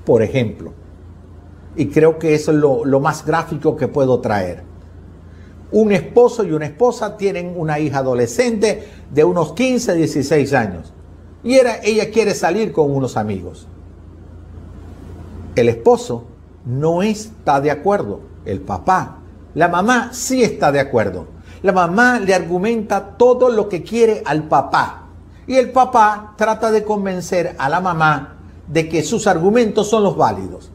Por 0.05 0.23
ejemplo, 0.23 0.73
y 1.75 1.87
creo 1.89 2.19
que 2.19 2.35
eso 2.35 2.53
es 2.53 2.59
lo, 2.59 2.85
lo 2.85 3.01
más 3.01 3.25
gráfico 3.27 3.77
que 3.77 3.89
puedo 3.89 4.21
traer. 4.21 4.63
Un 5.73 5.91
esposo 5.91 6.45
y 6.45 6.53
una 6.53 6.67
esposa 6.67 7.17
tienen 7.17 7.53
una 7.57 7.81
hija 7.81 7.99
adolescente 7.99 8.87
de 9.11 9.25
unos 9.25 9.53
15, 9.55 9.95
16 9.95 10.53
años 10.53 10.93
y 11.47 11.55
era, 11.55 11.79
ella 11.85 12.11
quiere 12.11 12.35
salir 12.35 12.73
con 12.73 12.91
unos 12.91 13.17
amigos. 13.17 13.69
El 15.55 15.69
esposo 15.69 16.25
no 16.65 17.05
está 17.05 17.61
de 17.61 17.71
acuerdo, 17.71 18.19
el 18.45 18.61
papá. 18.61 19.19
La 19.55 19.69
mamá 19.69 20.11
sí 20.13 20.43
está 20.43 20.73
de 20.73 20.81
acuerdo. 20.81 21.29
La 21.63 21.71
mamá 21.71 22.19
le 22.19 22.35
argumenta 22.35 23.17
todo 23.17 23.49
lo 23.49 23.69
que 23.69 23.85
quiere 23.85 24.25
al 24.27 24.49
papá. 24.49 25.05
Y 25.47 25.55
el 25.55 25.71
papá 25.71 26.35
trata 26.37 26.73
de 26.73 26.83
convencer 26.83 27.55
a 27.59 27.69
la 27.69 27.81
mamá 27.81 28.39
de 28.67 28.89
que 28.89 29.05
sus 29.05 29.29
argumentos 29.29 29.89
son 29.89 30.03
los 30.03 30.17
válidos. 30.17 30.73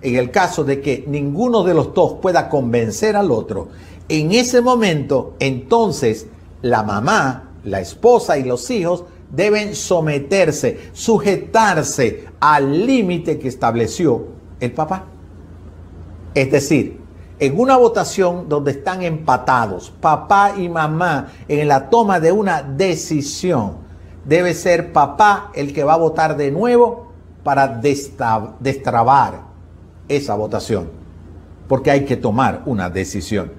En 0.00 0.16
el 0.16 0.30
caso 0.30 0.64
de 0.64 0.80
que 0.80 1.04
ninguno 1.06 1.64
de 1.64 1.74
los 1.74 1.92
dos 1.92 2.14
pueda 2.22 2.48
convencer 2.48 3.14
al 3.14 3.30
otro, 3.30 3.68
en 4.08 4.32
ese 4.32 4.62
momento, 4.62 5.34
entonces, 5.38 6.28
la 6.62 6.82
mamá, 6.82 7.50
la 7.62 7.80
esposa 7.80 8.38
y 8.38 8.44
los 8.44 8.70
hijos 8.70 9.04
deben 9.30 9.74
someterse, 9.74 10.90
sujetarse 10.92 12.26
al 12.40 12.86
límite 12.86 13.38
que 13.38 13.48
estableció 13.48 14.28
el 14.60 14.72
papá. 14.72 15.04
Es 16.34 16.50
decir, 16.50 17.00
en 17.38 17.58
una 17.58 17.76
votación 17.76 18.48
donde 18.48 18.72
están 18.72 19.02
empatados 19.02 19.92
papá 20.00 20.54
y 20.56 20.68
mamá 20.68 21.28
en 21.48 21.66
la 21.68 21.90
toma 21.90 22.20
de 22.20 22.32
una 22.32 22.62
decisión, 22.62 23.84
debe 24.24 24.54
ser 24.54 24.92
papá 24.92 25.50
el 25.54 25.72
que 25.72 25.84
va 25.84 25.94
a 25.94 25.98
votar 25.98 26.36
de 26.36 26.50
nuevo 26.50 27.12
para 27.42 27.68
destrabar 27.68 29.42
esa 30.08 30.34
votación, 30.34 30.88
porque 31.68 31.90
hay 31.90 32.04
que 32.04 32.16
tomar 32.16 32.62
una 32.66 32.88
decisión, 32.88 33.52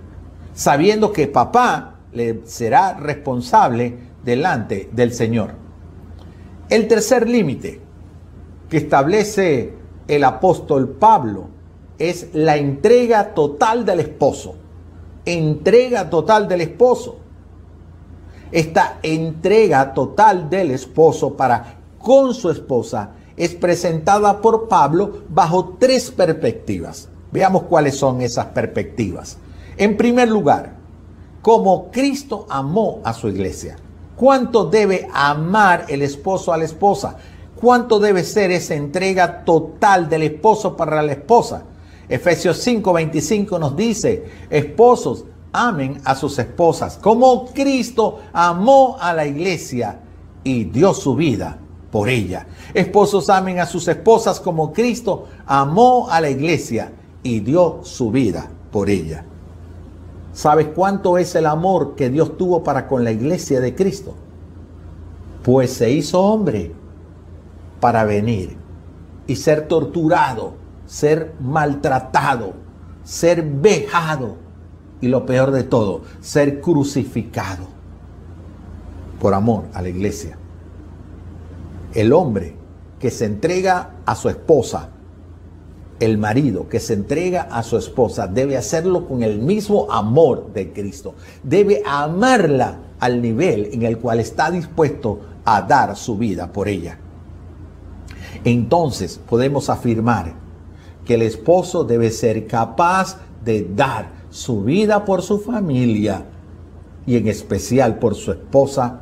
sabiendo 0.54 1.12
que 1.12 1.28
papá 1.28 1.96
le 2.12 2.42
será 2.46 2.94
responsable 2.94 3.98
delante 4.26 4.90
del 4.92 5.14
Señor. 5.14 5.52
El 6.68 6.88
tercer 6.88 7.30
límite 7.30 7.80
que 8.70 8.78
establece 8.78 9.74
el 10.08 10.24
apóstol 10.24 10.90
Pablo 10.90 11.50
es 12.00 12.30
la 12.34 12.58
entrega 12.58 13.34
total 13.34 13.86
del 13.86 14.00
esposo. 14.00 14.56
Entrega 15.26 16.10
total 16.10 16.48
del 16.48 16.62
esposo. 16.62 17.18
Esta 18.52 19.00
entrega 19.04 19.94
total 19.94 20.50
del 20.50 20.72
esposo 20.72 21.36
para 21.38 21.78
con 22.00 22.34
su 22.34 22.50
esposa 22.50 23.12
es 23.38 23.54
presentada 23.56 24.42
por 24.42 24.68
Pablo 24.68 25.24
bajo 25.30 25.76
tres 25.80 26.12
perspectivas. 26.12 27.10
Veamos 27.32 27.64
cuáles 27.64 27.96
son 27.98 28.22
esas 28.22 28.48
perspectivas. 28.48 29.38
En 29.78 29.98
primer 29.98 30.30
lugar, 30.30 30.76
como 31.42 31.92
Cristo 31.92 32.46
amó 32.50 33.02
a 33.04 33.14
su 33.14 33.28
iglesia. 33.28 33.78
¿Cuánto 34.16 34.66
debe 34.66 35.08
amar 35.14 35.86
el 35.90 36.02
esposo 36.02 36.54
a 36.54 36.58
la 36.58 36.66
esposa? 36.66 37.18
¿Cuánto 37.56 38.00
debe 38.00 38.24
ser 38.24 38.52
esa 38.52 38.76
entrega 38.76 39.44
total 39.44 40.08
del 40.10 40.24
esposo 40.24 40.76
para 40.76 41.02
la 41.02 41.14
esposa? 41.14 41.64
Efesios 42.08 42.66
5:25 42.66 43.60
nos 43.60 43.76
dice, 43.76 44.26
esposos, 44.50 45.26
amen 45.52 46.02
a 46.06 46.16
sus 46.16 46.38
esposas, 46.40 46.98
como 46.98 47.48
Cristo 47.48 48.20
amó 48.34 48.98
a 49.00 49.14
la 49.14 49.26
iglesia 49.26 50.00
y 50.44 50.66
dio 50.66 50.94
su 50.94 51.16
vida 51.16 51.58
por 51.92 52.10
ella. 52.10 52.46
Esposos 52.74 53.30
amen 53.30 53.60
a 53.60 53.66
sus 53.66 53.88
esposas 53.88 54.40
como 54.40 54.72
Cristo 54.72 55.28
amó 55.46 56.08
a 56.10 56.22
la 56.22 56.30
iglesia 56.30 56.92
y 57.24 57.40
dio 57.40 57.80
su 57.84 58.12
vida 58.12 58.50
por 58.72 58.90
ella. 58.90 59.26
¿Sabes 60.36 60.68
cuánto 60.76 61.18
es 61.18 61.34
el 61.36 61.46
amor 61.46 61.96
que 61.96 62.10
Dios 62.10 62.38
tuvo 62.38 62.62
para 62.62 62.90
con 62.90 63.06
la 63.06 63.12
iglesia 63.14 63.62
de 63.62 63.74
Cristo? 63.74 64.16
Pues 65.44 65.72
se 65.72 65.92
hizo 65.92 66.22
hombre 66.22 66.74
para 67.80 68.04
venir 68.04 68.58
y 69.28 69.38
ser 69.38 69.70
torturado, 69.70 70.56
ser 70.86 71.36
maltratado, 71.40 72.52
ser 73.06 73.44
vejado 73.44 74.36
y 75.00 75.08
lo 75.08 75.26
peor 75.26 75.52
de 75.52 75.64
todo, 75.64 76.02
ser 76.20 76.60
crucificado 76.60 77.68
por 79.22 79.34
amor 79.34 79.64
a 79.74 79.82
la 79.82 79.88
iglesia. 79.88 80.38
El 81.94 82.12
hombre 82.12 82.58
que 83.00 83.10
se 83.10 83.24
entrega 83.24 83.92
a 84.06 84.16
su 84.16 84.28
esposa, 84.28 84.90
el 86.00 86.18
marido 86.18 86.68
que 86.68 86.80
se 86.80 86.94
entrega 86.94 87.44
a 87.44 87.64
su 87.64 87.78
esposa, 87.78 88.28
debe 88.28 88.58
hacerlo 88.58 89.08
con 89.08 89.24
el 89.24 89.40
mismo 89.40 89.92
amor 89.92 90.52
de 90.54 90.74
Cristo. 90.74 91.16
Debe 91.44 91.82
amarla 91.86 92.80
al 93.00 93.22
nivel 93.22 93.70
en 93.72 93.84
el 93.84 93.98
cual 93.98 94.20
está 94.20 94.52
dispuesto 94.52 95.20
a 95.46 95.62
dar 95.62 95.96
su 95.96 96.18
vida 96.18 96.52
por 96.52 96.68
ella. 96.68 96.98
Entonces 98.44 99.20
podemos 99.28 99.70
afirmar 99.70 100.34
que 101.06 101.16
el 101.16 101.22
esposo 101.22 101.84
debe 101.84 102.12
ser 102.12 102.48
capaz 102.48 103.18
de 103.44 103.68
dar 103.76 104.10
su 104.30 104.64
vida 104.64 105.06
por 105.06 105.22
su 105.22 105.40
familia 105.40 106.26
y 107.06 107.16
en 107.16 107.28
especial 107.28 108.00
por 108.00 108.16
su 108.16 108.32
esposa 108.32 109.02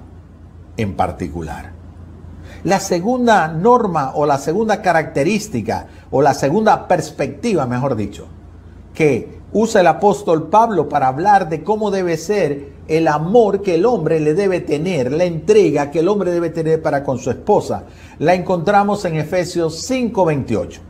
en 0.78 0.96
particular. 0.96 1.72
La 2.64 2.80
segunda 2.80 3.48
norma 3.50 4.14
o 4.16 4.26
la 4.26 4.38
segunda 4.38 4.82
característica 4.82 5.88
o 6.16 6.22
la 6.22 6.36
segunda 6.36 6.88
perspectiva, 6.88 7.66
mejor 7.66 7.96
dicho, 7.96 8.28
que 8.94 9.40
usa 9.52 9.82
el 9.82 9.88
apóstol 9.88 10.48
Pablo 10.48 10.88
para 10.88 11.08
hablar 11.08 11.50
de 11.50 11.64
cómo 11.64 11.90
debe 11.90 12.18
ser 12.18 12.74
el 12.88 13.08
amor 13.08 13.64
que 13.64 13.74
el 13.76 13.86
hombre 13.88 14.20
le 14.20 14.36
debe 14.36 14.60
tener, 14.60 15.12
la 15.12 15.24
entrega 15.24 15.90
que 15.90 16.02
el 16.02 16.08
hombre 16.08 16.30
debe 16.30 16.52
tener 16.52 16.84
para 16.84 17.04
con 17.04 17.18
su 17.18 17.32
esposa, 17.32 17.86
la 18.20 18.36
encontramos 18.36 19.04
en 19.06 19.16
Efesios 19.16 19.90
5:28. 19.90 20.82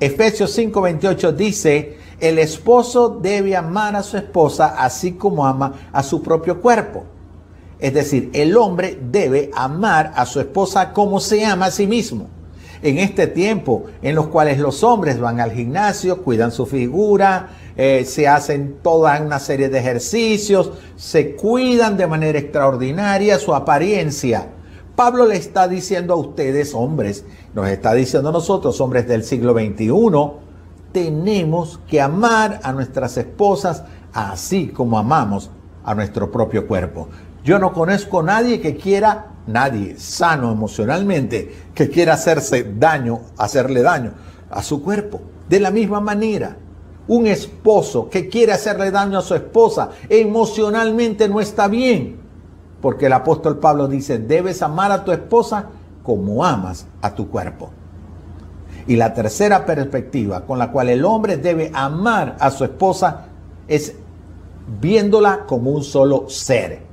Efesios 0.00 0.58
5:28 0.58 1.32
dice, 1.32 1.96
el 2.18 2.40
esposo 2.40 3.20
debe 3.22 3.54
amar 3.54 3.94
a 3.94 4.02
su 4.02 4.16
esposa 4.16 4.74
así 4.76 5.12
como 5.12 5.46
ama 5.46 5.72
a 5.92 6.02
su 6.02 6.20
propio 6.20 6.60
cuerpo. 6.60 7.04
Es 7.78 7.94
decir, 7.94 8.30
el 8.32 8.56
hombre 8.56 8.98
debe 9.00 9.52
amar 9.54 10.12
a 10.16 10.26
su 10.26 10.40
esposa 10.40 10.92
como 10.92 11.20
se 11.20 11.46
ama 11.46 11.66
a 11.66 11.70
sí 11.70 11.86
mismo. 11.86 12.35
En 12.82 12.98
este 12.98 13.26
tiempo 13.26 13.84
en 14.02 14.14
los 14.14 14.28
cuales 14.28 14.58
los 14.58 14.82
hombres 14.84 15.18
van 15.18 15.40
al 15.40 15.52
gimnasio, 15.52 16.22
cuidan 16.22 16.52
su 16.52 16.66
figura, 16.66 17.48
eh, 17.76 18.04
se 18.06 18.28
hacen 18.28 18.76
toda 18.82 19.20
una 19.20 19.38
serie 19.38 19.68
de 19.68 19.78
ejercicios, 19.78 20.72
se 20.96 21.36
cuidan 21.36 21.96
de 21.96 22.06
manera 22.06 22.38
extraordinaria 22.38 23.38
su 23.38 23.54
apariencia. 23.54 24.48
Pablo 24.94 25.26
le 25.26 25.36
está 25.36 25.68
diciendo 25.68 26.14
a 26.14 26.16
ustedes, 26.16 26.74
hombres, 26.74 27.24
nos 27.54 27.68
está 27.68 27.92
diciendo 27.92 28.30
a 28.30 28.32
nosotros, 28.32 28.80
hombres 28.80 29.06
del 29.06 29.24
siglo 29.24 29.52
XXI, 29.52 29.90
tenemos 30.92 31.80
que 31.86 32.00
amar 32.00 32.60
a 32.62 32.72
nuestras 32.72 33.16
esposas 33.18 33.84
así 34.14 34.68
como 34.68 34.98
amamos 34.98 35.50
a 35.84 35.94
nuestro 35.94 36.32
propio 36.32 36.66
cuerpo. 36.66 37.08
Yo 37.46 37.60
no 37.60 37.72
conozco 37.72 38.18
a 38.18 38.22
nadie 38.24 38.60
que 38.60 38.74
quiera, 38.74 39.26
nadie 39.46 40.00
sano 40.00 40.50
emocionalmente, 40.50 41.54
que 41.72 41.88
quiera 41.88 42.14
hacerse 42.14 42.74
daño, 42.76 43.20
hacerle 43.38 43.82
daño 43.82 44.14
a 44.50 44.64
su 44.64 44.82
cuerpo. 44.82 45.20
De 45.48 45.60
la 45.60 45.70
misma 45.70 46.00
manera, 46.00 46.56
un 47.06 47.28
esposo 47.28 48.10
que 48.10 48.28
quiere 48.28 48.50
hacerle 48.52 48.90
daño 48.90 49.20
a 49.20 49.22
su 49.22 49.36
esposa 49.36 49.90
emocionalmente 50.08 51.28
no 51.28 51.40
está 51.40 51.68
bien. 51.68 52.18
Porque 52.82 53.06
el 53.06 53.12
apóstol 53.12 53.60
Pablo 53.60 53.86
dice, 53.86 54.18
debes 54.18 54.60
amar 54.60 54.90
a 54.90 55.04
tu 55.04 55.12
esposa 55.12 55.66
como 56.02 56.44
amas 56.44 56.88
a 57.00 57.14
tu 57.14 57.28
cuerpo. 57.28 57.70
Y 58.88 58.96
la 58.96 59.14
tercera 59.14 59.64
perspectiva 59.64 60.44
con 60.44 60.58
la 60.58 60.72
cual 60.72 60.88
el 60.88 61.04
hombre 61.04 61.36
debe 61.36 61.70
amar 61.72 62.36
a 62.40 62.50
su 62.50 62.64
esposa 62.64 63.26
es 63.68 63.94
viéndola 64.80 65.44
como 65.46 65.70
un 65.70 65.84
solo 65.84 66.28
ser, 66.28 66.85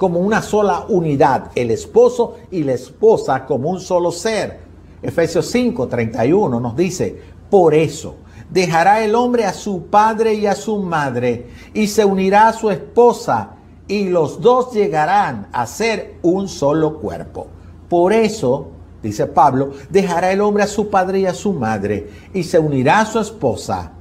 como 0.00 0.20
una 0.20 0.40
sola 0.40 0.86
unidad, 0.88 1.50
el 1.54 1.70
esposo 1.70 2.38
y 2.50 2.62
la 2.62 2.72
esposa 2.72 3.44
como 3.44 3.68
un 3.68 3.80
solo 3.80 4.10
ser. 4.10 4.58
Efesios 5.02 5.44
5, 5.50 5.88
31 5.88 6.58
nos 6.58 6.74
dice, 6.74 7.20
por 7.50 7.74
eso 7.74 8.14
dejará 8.48 9.04
el 9.04 9.14
hombre 9.14 9.44
a 9.44 9.52
su 9.52 9.88
padre 9.88 10.32
y 10.32 10.46
a 10.46 10.54
su 10.54 10.78
madre 10.78 11.48
y 11.74 11.86
se 11.86 12.02
unirá 12.02 12.48
a 12.48 12.54
su 12.54 12.70
esposa 12.70 13.56
y 13.88 14.08
los 14.08 14.40
dos 14.40 14.72
llegarán 14.72 15.48
a 15.52 15.66
ser 15.66 16.14
un 16.22 16.48
solo 16.48 16.98
cuerpo. 16.98 17.48
Por 17.90 18.14
eso, 18.14 18.68
dice 19.02 19.26
Pablo, 19.26 19.72
dejará 19.90 20.32
el 20.32 20.40
hombre 20.40 20.62
a 20.62 20.66
su 20.66 20.88
padre 20.88 21.20
y 21.20 21.26
a 21.26 21.34
su 21.34 21.52
madre 21.52 22.08
y 22.32 22.44
se 22.44 22.58
unirá 22.58 23.00
a 23.00 23.06
su 23.06 23.18
esposa 23.18 23.92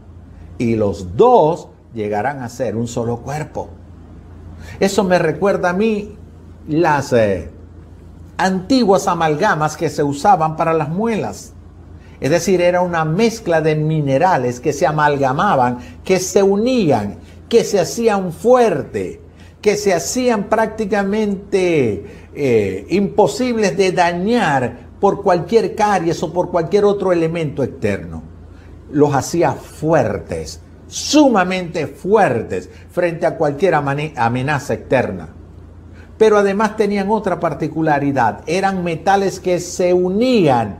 y 0.57 0.77
los 0.77 1.17
dos 1.17 1.67
llegarán 1.93 2.41
a 2.41 2.47
ser 2.47 2.77
un 2.77 2.87
solo 2.87 3.17
cuerpo. 3.17 3.67
Eso 4.79 5.03
me 5.03 5.19
recuerda 5.19 5.69
a 5.69 5.73
mí 5.73 6.15
las 6.67 7.13
eh, 7.13 7.49
antiguas 8.37 9.07
amalgamas 9.07 9.75
que 9.75 9.89
se 9.89 10.03
usaban 10.03 10.55
para 10.55 10.73
las 10.73 10.89
muelas. 10.89 11.53
Es 12.21 12.29
decir, 12.29 12.61
era 12.61 12.81
una 12.81 13.05
mezcla 13.05 13.61
de 13.61 13.75
minerales 13.75 14.59
que 14.59 14.73
se 14.73 14.85
amalgamaban, 14.85 15.79
que 16.03 16.19
se 16.19 16.43
unían, 16.43 17.17
que 17.47 17.63
se 17.63 17.79
hacían 17.79 18.31
fuerte, 18.31 19.21
que 19.61 19.75
se 19.75 19.93
hacían 19.93 20.45
prácticamente 20.45 22.29
eh, 22.33 22.85
imposibles 22.89 23.75
de 23.77 23.91
dañar 23.91 24.89
por 24.99 25.21
cualquier 25.23 25.75
caries 25.75 26.21
o 26.23 26.31
por 26.31 26.49
cualquier 26.51 26.85
otro 26.85 27.11
elemento 27.11 27.63
externo. 27.63 28.23
Los 28.91 29.13
hacía 29.13 29.53
fuertes, 29.53 30.61
sumamente 30.89 31.87
fuertes 31.87 32.69
frente 32.91 33.25
a 33.25 33.37
cualquier 33.37 33.75
amenaza 33.75 34.73
externa. 34.73 35.29
Pero 36.17 36.37
además 36.37 36.75
tenían 36.75 37.09
otra 37.09 37.39
particularidad, 37.39 38.41
eran 38.45 38.83
metales 38.83 39.39
que 39.39 39.59
se 39.59 39.93
unían 39.93 40.79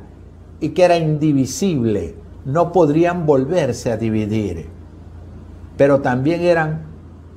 y 0.59 0.69
que 0.69 0.83
era 0.83 0.97
indivisible, 0.97 2.15
no 2.43 2.73
podrían 2.73 3.25
volverse 3.25 3.91
a 3.91 3.97
dividir, 3.97 4.67
pero 5.77 6.01
también 6.01 6.41
eran 6.41 6.81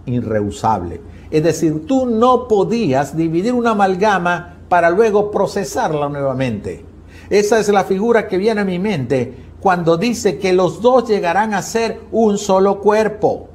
irreusables. 0.07 0.99
Es 1.31 1.45
decir, 1.45 1.87
tú 1.87 2.07
no 2.07 2.49
podías 2.49 3.17
dividir 3.17 3.53
una 3.55 3.71
amalgama 3.71 4.57
para 4.69 4.91
luego 4.91 5.31
procesarla 5.31 6.09
nuevamente. 6.09 6.85
Esa 7.31 7.61
es 7.61 7.69
la 7.69 7.85
figura 7.85 8.27
que 8.27 8.37
viene 8.37 8.63
a 8.63 8.65
mi 8.65 8.79
mente 8.79 9.33
cuando 9.63 9.97
dice 9.97 10.39
que 10.39 10.53
los 10.53 10.83
dos 10.83 11.09
llegarán 11.09 11.55
a 11.55 11.63
ser 11.63 12.01
un 12.11 12.37
solo 12.37 12.81
cuerpo. 12.81 13.49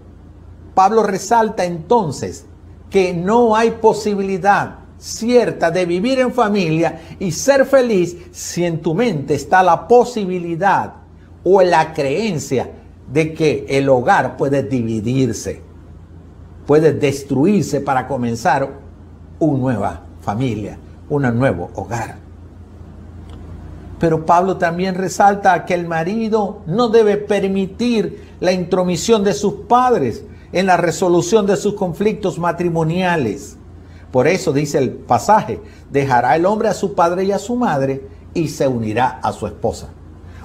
Pablo 0.74 1.04
resalta 1.04 1.66
entonces 1.66 2.46
que 2.90 3.14
no 3.14 3.58
hay 3.58 3.72
posibilidad 3.72 4.80
cierta 4.98 5.70
de 5.70 5.86
vivir 5.86 6.20
en 6.20 6.32
familia 6.32 7.02
y 7.20 7.32
ser 7.32 7.66
feliz 7.66 8.16
si 8.32 8.64
en 8.64 8.82
tu 8.82 8.96
mente 8.96 9.36
está 9.36 9.62
la 9.62 9.86
posibilidad 9.86 10.94
o 11.44 11.62
la 11.62 11.94
creencia 11.94 12.72
de 13.12 13.34
que 13.34 13.66
el 13.68 13.90
hogar 13.90 14.38
puede 14.38 14.64
dividirse, 14.64 15.62
puede 16.66 16.94
destruirse 16.94 17.82
para 17.82 18.08
comenzar 18.08 18.80
una 19.40 19.60
nueva 19.60 20.04
familia, 20.22 20.80
un 21.10 21.24
nuevo 21.38 21.70
hogar. 21.76 22.27
Pero 24.00 24.26
Pablo 24.26 24.58
también 24.58 24.96
resalta 24.96 25.66
que 25.66 25.74
el 25.74 25.88
marido 25.88 26.62
no 26.66 26.90
debe 26.90 27.18
permitir 27.18 28.28
la 28.40 28.52
intromisión 28.52 29.24
de 29.24 29.34
sus 29.34 29.54
padres 29.68 30.24
en 30.52 30.68
la 30.68 30.78
resolución 30.78 31.46
de 31.46 31.58
sus 31.58 31.74
conflictos 31.74 32.38
matrimoniales. 32.38 33.58
Por 34.12 34.28
eso 34.28 34.54
dice 34.54 34.78
el 34.78 34.92
pasaje, 34.92 35.60
dejará 35.92 36.36
el 36.36 36.46
hombre 36.46 36.70
a 36.70 36.74
su 36.74 36.94
padre 36.94 37.26
y 37.26 37.32
a 37.32 37.40
su 37.40 37.56
madre 37.56 38.08
y 38.34 38.48
se 38.48 38.68
unirá 38.68 39.20
a 39.22 39.34
su 39.34 39.48
esposa. 39.48 39.90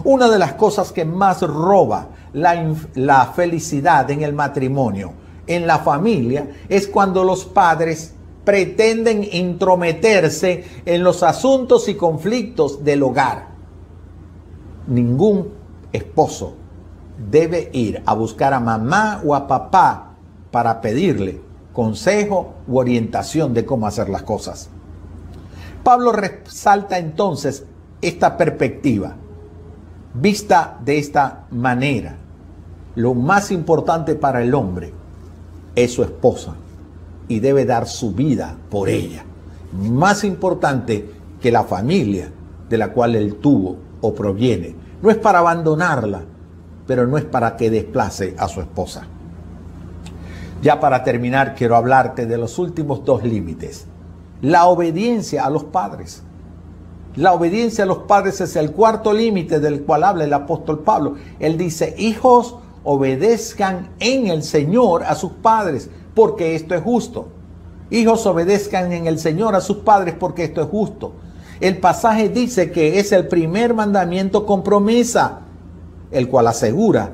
Una 0.05 0.29
de 0.29 0.38
las 0.38 0.55
cosas 0.55 0.91
que 0.91 1.05
más 1.05 1.43
roba 1.43 2.09
la, 2.33 2.75
la 2.95 3.27
felicidad 3.27 4.11
en 4.11 4.23
el 4.23 4.33
matrimonio, 4.33 5.12
en 5.47 5.67
la 5.67 5.79
familia, 5.79 6.51
es 6.69 6.88
cuando 6.88 7.23
los 7.23 7.45
padres 7.45 8.15
pretenden 8.44 9.26
intrometerse 9.31 10.64
en 10.85 11.05
los 11.05 11.22
asuntos 11.22 11.88
y 11.88 11.94
conflictos 11.94 12.85
del 12.85 13.02
hogar. 13.02 13.48
Ningún 14.87 15.50
esposo 15.92 16.55
debe 17.31 17.70
ir 17.72 18.02
a 18.05 18.14
buscar 18.14 18.52
a 18.52 18.61
mamá 18.61 19.22
o 19.24 19.35
a 19.35 19.46
papá 19.46 20.14
para 20.50 20.81
pedirle 20.81 21.40
consejo 21.72 22.55
u 22.66 22.78
orientación 22.78 23.55
de 23.55 23.64
cómo 23.64 23.87
hacer 23.87 24.09
las 24.09 24.22
cosas. 24.22 24.68
Pablo 25.85 26.12
resalta 26.12 26.98
entonces 26.98 27.64
esta 28.00 28.37
perspectiva, 28.37 29.14
vista 30.14 30.78
de 30.85 30.98
esta 30.98 31.46
manera. 31.50 32.16
Lo 32.94 33.14
más 33.14 33.50
importante 33.50 34.14
para 34.14 34.42
el 34.42 34.55
hombre 34.55 34.92
es 35.74 35.94
su 35.94 36.02
esposa 36.02 36.57
y 37.33 37.40
debe 37.40 37.64
dar 37.64 37.87
su 37.87 38.12
vida 38.12 38.57
por 38.71 38.88
ella. 38.88 39.25
Más 39.73 40.23
importante 40.23 41.09
que 41.40 41.51
la 41.51 41.64
familia 41.64 42.31
de 42.68 42.79
la 42.79 42.92
cual 42.92 43.16
él 43.16 43.37
tuvo 43.37 43.77
o 44.03 44.14
proviene. 44.14 44.75
No 45.01 45.11
es 45.11 45.16
para 45.16 45.38
abandonarla, 45.38 46.23
pero 46.87 47.07
no 47.07 47.16
es 47.16 47.25
para 47.25 47.57
que 47.57 47.71
desplace 47.71 48.35
a 48.38 48.49
su 48.49 48.61
esposa. 48.61 49.07
Ya 50.61 50.79
para 50.79 51.03
terminar, 51.03 51.55
quiero 51.55 51.75
hablarte 51.75 52.27
de 52.27 52.38
los 52.38 52.59
últimos 52.59 53.05
dos 53.05 53.25
límites. 53.25 53.87
La 54.42 54.66
obediencia 54.66 55.45
a 55.45 55.51
los 55.51 55.64
padres. 55.64 56.23
La 57.16 57.33
obediencia 57.33 57.85
a 57.85 57.87
los 57.87 57.99
padres 57.99 58.40
es 58.40 58.57
el 58.57 58.73
cuarto 58.73 59.12
límite 59.12 59.59
del 59.59 59.83
cual 59.83 60.05
habla 60.05 60.25
el 60.25 60.33
apóstol 60.33 60.81
Pablo. 60.81 61.16
Él 61.40 61.57
dice, 61.57 61.95
hijos, 61.99 62.57
obedezcan 62.85 63.90
en 64.01 64.27
el 64.29 64.42
Señor 64.42 65.05
a 65.05 65.14
sus 65.14 65.33
padres, 65.33 65.90
porque 66.14 66.55
esto 66.55 66.75
es 66.75 66.83
justo. 66.83 67.29
Hijos, 67.90 68.27
obedezcan 68.27 68.92
en 68.92 69.07
el 69.07 69.18
Señor 69.18 69.55
a 69.55 69.61
sus 69.61 69.79
padres, 69.79 70.14
porque 70.18 70.44
esto 70.44 70.62
es 70.62 70.68
justo. 70.68 71.12
El 71.61 71.79
pasaje 71.79 72.29
dice 72.29 72.70
que 72.70 72.98
es 72.98 73.12
el 73.12 73.29
primer 73.29 73.75
mandamiento 73.75 74.46
con 74.46 74.64
promesa, 74.64 75.40
el 76.11 76.29
cual 76.29 76.48
asegura 76.48 77.12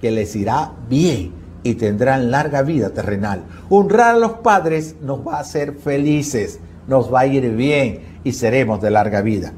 que 0.00 0.10
les 0.10 0.34
irá 0.36 0.72
bien 0.88 1.32
y 1.62 1.74
tendrán 1.74 2.30
larga 2.30 2.62
vida 2.62 2.90
terrenal. 2.90 3.44
Honrar 3.68 4.16
a 4.16 4.18
los 4.18 4.32
padres 4.32 4.96
nos 5.00 5.26
va 5.26 5.36
a 5.36 5.40
hacer 5.40 5.74
felices, 5.74 6.60
nos 6.86 7.12
va 7.12 7.20
a 7.20 7.26
ir 7.26 7.48
bien 7.54 8.20
y 8.24 8.32
seremos 8.32 8.80
de 8.80 8.90
larga 8.90 9.22
vida. 9.22 9.52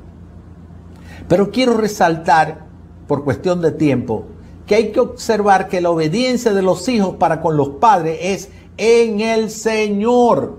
Pero 1.29 1.51
quiero 1.51 1.77
resaltar, 1.77 2.67
por 3.07 3.25
cuestión 3.25 3.61
de 3.61 3.73
tiempo, 3.73 4.27
que 4.67 4.77
hay 4.77 4.93
que 4.93 5.01
observar 5.01 5.69
que 5.69 5.81
la 5.81 5.91
obediencia 5.91 6.53
de 6.53 6.63
los 6.63 6.89
hijos 6.89 7.17
para 7.17 7.41
con 7.41 7.57
los 7.57 7.71
padres 7.81 8.19
es 8.21 8.49
en 8.77 9.21
el 9.21 9.51
Señor. 9.51 10.59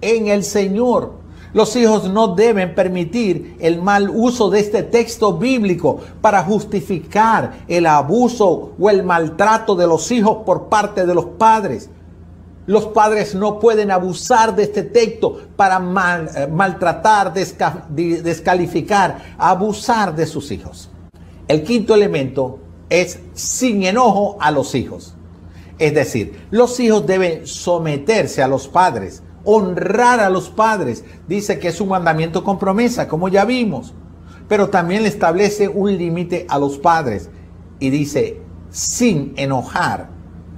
En 0.00 0.28
el 0.28 0.44
Señor. 0.44 1.18
Los 1.54 1.74
hijos 1.76 2.10
no 2.10 2.34
deben 2.34 2.74
permitir 2.74 3.56
el 3.58 3.80
mal 3.80 4.10
uso 4.10 4.50
de 4.50 4.60
este 4.60 4.82
texto 4.82 5.38
bíblico 5.38 5.98
para 6.20 6.44
justificar 6.44 7.60
el 7.68 7.86
abuso 7.86 8.72
o 8.78 8.90
el 8.90 9.02
maltrato 9.02 9.74
de 9.74 9.86
los 9.86 10.10
hijos 10.10 10.38
por 10.44 10.68
parte 10.68 11.06
de 11.06 11.14
los 11.14 11.24
padres. 11.24 11.88
Los 12.66 12.84
padres 12.86 13.34
no 13.34 13.58
pueden 13.58 13.90
abusar 13.90 14.54
de 14.54 14.64
este 14.64 14.82
texto 14.82 15.40
para 15.56 15.78
eh, 16.36 16.46
maltratar, 16.48 17.32
descalificar, 17.32 19.36
abusar 19.38 20.14
de 20.14 20.26
sus 20.26 20.50
hijos. 20.50 20.90
El 21.48 21.62
quinto 21.62 21.94
elemento 21.94 22.58
es 22.90 23.20
sin 23.32 23.84
enojo 23.84 24.36
a 24.38 24.50
los 24.50 24.74
hijos. 24.74 25.14
Es 25.78 25.94
decir, 25.94 26.46
los 26.50 26.78
hijos 26.80 27.06
deben 27.06 27.46
someterse 27.46 28.42
a 28.42 28.48
los 28.48 28.68
padres 28.68 29.22
honrar 29.50 30.20
a 30.20 30.28
los 30.28 30.50
padres. 30.50 31.04
Dice 31.26 31.58
que 31.58 31.68
es 31.68 31.80
un 31.80 31.88
mandamiento 31.88 32.44
con 32.44 32.58
promesa, 32.58 33.08
como 33.08 33.28
ya 33.28 33.46
vimos. 33.46 33.94
Pero 34.46 34.68
también 34.68 35.02
le 35.02 35.08
establece 35.08 35.68
un 35.68 35.96
límite 35.96 36.46
a 36.50 36.58
los 36.58 36.76
padres. 36.76 37.30
Y 37.78 37.88
dice, 37.88 38.42
sin 38.70 39.32
enojar, 39.36 40.10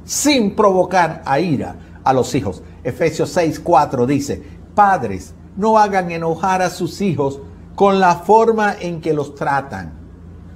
sin 0.04 0.56
provocar 0.56 1.22
a 1.24 1.38
ira 1.38 2.00
a 2.02 2.12
los 2.12 2.34
hijos. 2.34 2.64
Efesios 2.82 3.30
6, 3.30 3.60
4 3.60 4.06
dice, 4.06 4.42
padres, 4.74 5.34
no 5.56 5.78
hagan 5.78 6.10
enojar 6.10 6.60
a 6.60 6.70
sus 6.70 7.00
hijos 7.00 7.40
con 7.76 8.00
la 8.00 8.16
forma 8.16 8.74
en 8.80 9.00
que 9.00 9.14
los 9.14 9.36
tratan. 9.36 9.92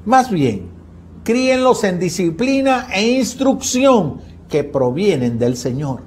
Más 0.05 0.31
bien, 0.31 0.70
críenlos 1.22 1.85
en 1.85 2.00
disciplina 2.00 2.88
e 2.92 3.07
instrucción 3.07 4.20
que 4.55 4.62
provienen 4.62 5.37
del 5.37 5.57
Señor. 5.57 6.03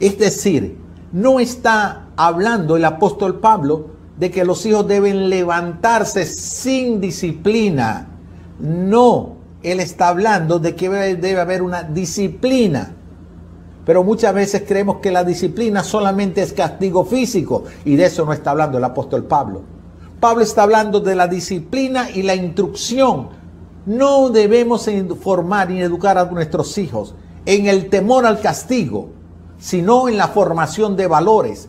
Es 0.00 0.18
decir, 0.18 0.76
no 1.12 1.38
está 1.38 2.08
hablando 2.16 2.76
el 2.76 2.84
apóstol 2.84 3.38
Pablo 3.38 3.90
de 4.18 4.32
que 4.32 4.44
los 4.44 4.66
hijos 4.66 4.88
deben 4.88 5.30
levantarse 5.30 6.26
sin 6.26 7.00
disciplina. 7.00 8.08
No, 8.58 9.36
él 9.62 9.78
está 9.78 10.08
hablando 10.08 10.58
de 10.58 10.74
que 10.74 10.88
debe 10.88 11.40
haber 11.40 11.62
una 11.62 11.84
disciplina. 11.84 12.96
Pero 13.86 14.02
muchas 14.02 14.34
veces 14.34 14.64
creemos 14.66 14.96
que 14.96 15.12
la 15.12 15.22
disciplina 15.22 15.84
solamente 15.84 16.42
es 16.42 16.52
castigo 16.52 17.04
físico 17.04 17.62
y 17.84 17.94
de 17.94 18.06
eso 18.06 18.24
no 18.24 18.32
está 18.32 18.50
hablando 18.50 18.78
el 18.78 18.84
apóstol 18.84 19.26
Pablo. 19.26 19.62
Pablo 20.18 20.42
está 20.42 20.64
hablando 20.64 20.98
de 20.98 21.14
la 21.14 21.28
disciplina 21.28 22.10
y 22.10 22.22
la 22.22 22.34
instrucción. 22.34 23.28
No 23.86 24.30
debemos 24.30 24.90
formar 25.20 25.70
y 25.70 25.80
educar 25.80 26.18
a 26.18 26.24
nuestros 26.24 26.76
hijos 26.78 27.14
en 27.46 27.66
el 27.66 27.90
temor 27.90 28.26
al 28.26 28.40
castigo, 28.40 29.10
sino 29.58 30.08
en 30.08 30.16
la 30.16 30.28
formación 30.28 30.96
de 30.96 31.06
valores 31.06 31.68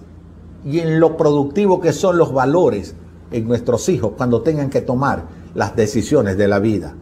y 0.65 0.79
en 0.79 0.99
lo 0.99 1.17
productivo 1.17 1.79
que 1.79 1.93
son 1.93 2.17
los 2.17 2.33
valores 2.33 2.95
en 3.31 3.47
nuestros 3.47 3.89
hijos 3.89 4.13
cuando 4.17 4.41
tengan 4.41 4.69
que 4.69 4.81
tomar 4.81 5.23
las 5.53 5.75
decisiones 5.75 6.38
de 6.38 6.47
la 6.47 6.59
vida. 6.59 6.93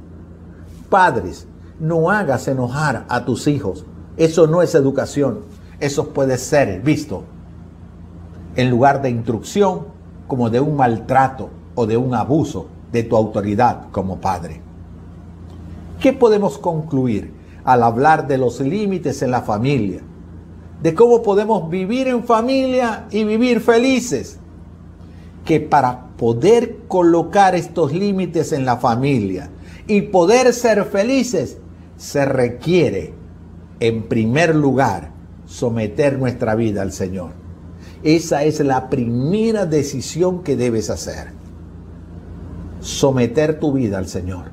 Padres, 0.90 1.48
no 1.80 2.12
hagas 2.12 2.48
enojar 2.48 3.06
a 3.10 3.26
tus 3.26 3.48
hijos. 3.48 3.86
Eso 4.18 4.48
no 4.48 4.62
es 4.62 4.76
educación. 4.76 5.40
Eso 5.80 6.10
puede 6.10 6.38
ser 6.38 6.82
visto 6.82 7.24
en 8.56 8.70
lugar 8.70 9.02
de 9.02 9.10
instrucción 9.10 9.88
como 10.28 10.50
de 10.50 10.60
un 10.60 10.76
maltrato 10.76 11.50
o 11.76 11.86
de 11.86 11.98
un 11.98 12.14
abuso 12.14 12.68
de 12.92 13.04
tu 13.04 13.16
autoridad 13.16 13.88
como 13.92 14.22
padre. 14.22 14.62
¿Qué 16.00 16.14
podemos 16.14 16.58
concluir 16.58 17.34
al 17.64 17.84
hablar 17.84 18.28
de 18.28 18.38
los 18.38 18.60
límites 18.60 19.22
en 19.22 19.32
la 19.32 19.42
familia? 19.42 20.02
de 20.84 20.94
cómo 20.94 21.24
podemos 21.24 21.70
vivir 21.70 22.10
en 22.10 22.26
familia 22.26 23.08
y 23.10 23.24
vivir 23.24 23.62
felices. 23.62 24.38
Que 25.46 25.62
para 25.62 26.08
poder 26.18 26.80
colocar 26.90 27.56
estos 27.56 27.94
límites 27.94 28.52
en 28.52 28.66
la 28.66 28.76
familia 28.78 29.50
y 29.88 30.02
poder 30.02 30.54
ser 30.54 30.84
felices, 30.84 31.58
se 31.96 32.26
requiere, 32.26 33.14
en 33.80 34.04
primer 34.04 34.56
lugar, 34.56 35.12
someter 35.46 36.20
nuestra 36.20 36.56
vida 36.56 36.82
al 36.82 36.92
Señor. 36.92 37.32
Esa 38.04 38.44
es 38.44 38.60
la 38.60 38.90
primera 38.90 39.66
decisión 39.66 40.44
que 40.44 40.58
debes 40.58 40.90
hacer. 40.90 41.30
Someter 42.82 43.58
tu 43.60 43.72
vida 43.72 43.98
al 43.98 44.08
Señor. 44.08 44.52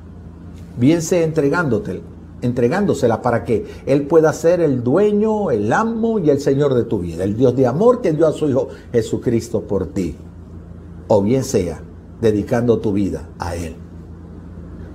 Bien 0.77 1.01
sea 1.01 1.23
entregándote 1.23 2.01
entregándosela 2.41 3.21
para 3.21 3.43
que 3.43 3.65
Él 3.85 4.07
pueda 4.07 4.33
ser 4.33 4.61
el 4.61 4.83
dueño, 4.83 5.51
el 5.51 5.71
amo 5.71 6.19
y 6.19 6.29
el 6.29 6.39
Señor 6.39 6.73
de 6.73 6.83
tu 6.83 6.99
vida, 6.99 7.23
el 7.23 7.37
Dios 7.37 7.55
de 7.55 7.67
amor 7.67 8.01
que 8.01 8.11
dio 8.13 8.27
a 8.27 8.31
su 8.31 8.49
Hijo 8.49 8.69
Jesucristo 8.91 9.61
por 9.61 9.87
ti. 9.87 10.15
O 11.07 11.21
bien 11.21 11.43
sea, 11.43 11.81
dedicando 12.21 12.79
tu 12.79 12.93
vida 12.93 13.29
a 13.39 13.55
Él. 13.55 13.75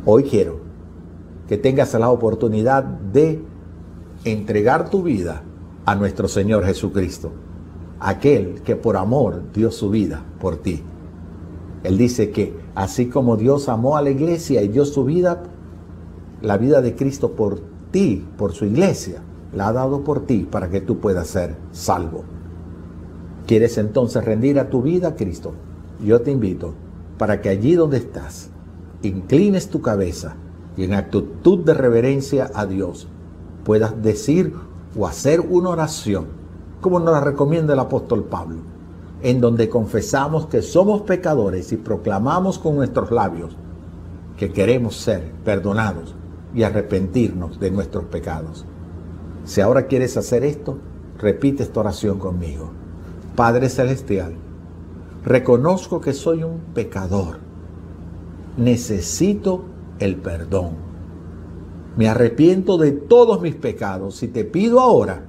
Hoy 0.04 0.24
quiero 0.24 0.60
que 1.48 1.58
tengas 1.58 1.94
la 1.94 2.10
oportunidad 2.10 2.84
de 2.84 3.42
entregar 4.24 4.90
tu 4.90 5.02
vida 5.02 5.42
a 5.84 5.94
nuestro 5.94 6.28
Señor 6.28 6.64
Jesucristo, 6.64 7.32
aquel 8.00 8.62
que 8.62 8.76
por 8.76 8.96
amor 8.96 9.42
dio 9.52 9.70
su 9.70 9.90
vida 9.90 10.24
por 10.40 10.56
ti. 10.56 10.82
Él 11.84 11.98
dice 11.98 12.30
que 12.30 12.54
así 12.74 13.06
como 13.06 13.36
Dios 13.36 13.68
amó 13.68 13.96
a 13.96 14.02
la 14.02 14.10
iglesia 14.10 14.62
y 14.62 14.68
dio 14.68 14.84
su 14.84 15.04
vida 15.04 15.44
la 16.42 16.58
vida 16.58 16.82
de 16.82 16.94
Cristo 16.94 17.32
por 17.32 17.60
ti, 17.90 18.26
por 18.36 18.52
su 18.52 18.66
iglesia, 18.66 19.22
la 19.54 19.68
ha 19.68 19.72
dado 19.72 20.04
por 20.04 20.26
ti 20.26 20.46
para 20.50 20.68
que 20.68 20.80
tú 20.80 20.98
puedas 20.98 21.28
ser 21.28 21.56
salvo. 21.72 22.24
¿Quieres 23.46 23.78
entonces 23.78 24.24
rendir 24.24 24.58
a 24.58 24.68
tu 24.68 24.82
vida 24.82 25.08
a 25.08 25.14
Cristo? 25.14 25.54
Yo 26.04 26.20
te 26.20 26.30
invito 26.30 26.74
para 27.16 27.40
que 27.40 27.48
allí 27.48 27.74
donde 27.74 27.96
estás, 27.96 28.50
inclines 29.02 29.68
tu 29.68 29.80
cabeza 29.80 30.36
y 30.76 30.84
en 30.84 30.92
actitud 30.92 31.60
de 31.60 31.72
reverencia 31.72 32.50
a 32.54 32.66
Dios 32.66 33.08
puedas 33.64 34.02
decir 34.02 34.52
o 34.98 35.06
hacer 35.06 35.40
una 35.40 35.70
oración, 35.70 36.26
como 36.80 37.00
nos 37.00 37.12
la 37.12 37.20
recomienda 37.20 37.72
el 37.72 37.80
apóstol 37.80 38.24
Pablo, 38.24 38.58
en 39.22 39.40
donde 39.40 39.70
confesamos 39.70 40.46
que 40.46 40.60
somos 40.60 41.02
pecadores 41.02 41.72
y 41.72 41.76
proclamamos 41.76 42.58
con 42.58 42.76
nuestros 42.76 43.10
labios 43.10 43.56
que 44.36 44.52
queremos 44.52 44.96
ser 44.96 45.32
perdonados 45.44 46.14
y 46.56 46.62
arrepentirnos 46.62 47.60
de 47.60 47.70
nuestros 47.70 48.06
pecados. 48.06 48.64
Si 49.44 49.60
ahora 49.60 49.86
quieres 49.86 50.16
hacer 50.16 50.42
esto, 50.42 50.78
repite 51.18 51.62
esta 51.62 51.80
oración 51.80 52.18
conmigo. 52.18 52.70
Padre 53.36 53.68
Celestial, 53.68 54.32
reconozco 55.22 56.00
que 56.00 56.14
soy 56.14 56.42
un 56.42 56.60
pecador. 56.72 57.40
Necesito 58.56 59.66
el 59.98 60.16
perdón. 60.16 60.70
Me 61.98 62.08
arrepiento 62.08 62.78
de 62.78 62.92
todos 62.92 63.42
mis 63.42 63.54
pecados 63.54 64.22
y 64.22 64.28
te 64.28 64.46
pido 64.46 64.80
ahora 64.80 65.24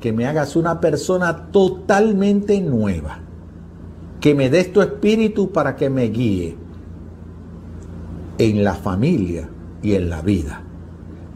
que 0.00 0.12
me 0.12 0.28
hagas 0.28 0.54
una 0.54 0.80
persona 0.80 1.50
totalmente 1.50 2.60
nueva. 2.60 3.18
Que 4.20 4.32
me 4.32 4.48
des 4.48 4.72
tu 4.72 4.80
espíritu 4.80 5.50
para 5.50 5.74
que 5.74 5.90
me 5.90 6.04
guíe 6.04 6.56
en 8.38 8.62
la 8.62 8.74
familia 8.74 9.48
y 9.82 9.94
en 9.94 10.08
la 10.08 10.22
vida. 10.22 10.62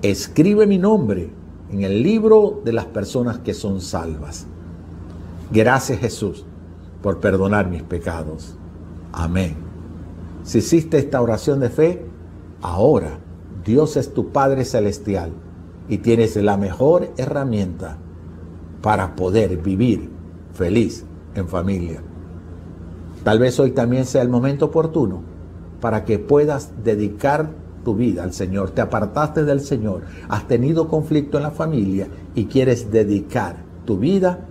Escribe 0.03 0.67
mi 0.67 0.79
nombre 0.79 1.31
en 1.71 1.85
el 1.85 2.03
libro 2.03 2.61
de 2.65 2.73
las 2.73 2.87
personas 2.87 3.39
que 3.39 3.55
son 3.55 3.81
salvas. 3.81 4.47
Gracias 5.53 6.01
Jesús 6.01 6.45
por 7.03 7.21
perdonar 7.21 7.71
mis 7.71 7.85
pecados. 7.85 8.57
Amén. 9.13 9.55
Si 10.43 10.59
hiciste 10.59 10.99
esta 10.99 11.23
oración 11.23 11.61
de 11.61 11.71
fe, 11.71 12.05
ahora 12.63 13.21
Dios 13.65 13.97
es 13.97 14.13
tu 14.13 14.31
Padre 14.31 14.65
Celestial 14.65 15.31
y 15.89 15.99
tienes 15.99 16.35
la 16.35 16.57
mejor 16.57 17.11
herramienta 17.17 17.99
para 18.83 19.15
poder 19.15 19.57
vivir 19.59 20.11
feliz 20.53 21.05
en 21.37 21.47
familia. 21.47 22.03
Tal 23.23 23.39
vez 23.39 23.61
hoy 23.61 23.71
también 23.71 24.05
sea 24.05 24.23
el 24.23 24.29
momento 24.29 24.65
oportuno 24.67 25.23
para 25.81 26.05
que 26.05 26.19
puedas 26.19 26.73
dedicar 26.83 27.51
tu 27.85 27.95
vida 27.95 28.23
al 28.23 28.33
Señor. 28.33 28.71
Te 28.71 28.81
apartaste 28.81 29.45
del 29.45 29.61
Señor, 29.61 30.03
has 30.29 30.47
tenido 30.49 30.89
conflicto 30.89 31.37
en 31.37 31.45
la 31.45 31.51
familia 31.51 32.09
y 32.35 32.47
quieres 32.47 32.91
dedicar 32.91 33.57
tu 33.85 33.99
vida 33.99 34.47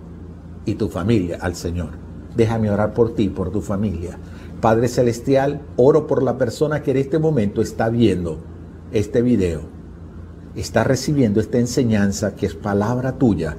y 0.64 0.74
tu 0.74 0.88
familia 0.88 1.38
al 1.40 1.54
Señor. 1.54 1.90
Déjame 2.36 2.70
orar 2.70 2.94
por 2.94 3.14
ti, 3.14 3.28
por 3.28 3.50
tu 3.50 3.60
familia. 3.60 4.18
Padre 4.60 4.88
Celestial, 4.88 5.60
oro 5.76 6.06
por 6.06 6.22
la 6.22 6.38
persona 6.38 6.82
que 6.82 6.92
en 6.92 6.98
este 6.98 7.18
momento 7.18 7.62
está 7.62 7.88
viendo 7.88 8.38
este 8.92 9.22
video, 9.22 9.62
está 10.54 10.84
recibiendo 10.84 11.40
esta 11.40 11.58
enseñanza 11.58 12.34
que 12.36 12.46
es 12.46 12.54
palabra 12.54 13.18
tuya 13.18 13.56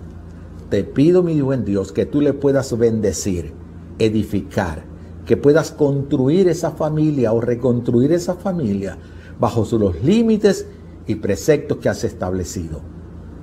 te 0.73 0.83
pido, 0.83 1.21
mi 1.21 1.39
buen 1.39 1.65
Dios, 1.65 1.91
que 1.91 2.07
tú 2.07 2.19
le 2.19 2.33
puedas 2.33 2.75
bendecir, 2.75 3.53
edificar, 3.99 4.83
que 5.23 5.38
puedas 5.38 5.69
construir 5.69 6.47
esa 6.47 6.71
familia 6.71 7.31
o 7.31 7.39
reconstruir 7.39 8.12
esa 8.12 8.33
familia 8.33 8.97
bajo 9.43 9.67
los 9.77 10.01
límites 10.01 10.65
y 11.06 11.15
preceptos 11.15 11.79
que 11.79 11.89
has 11.89 12.06
establecido. 12.06 12.79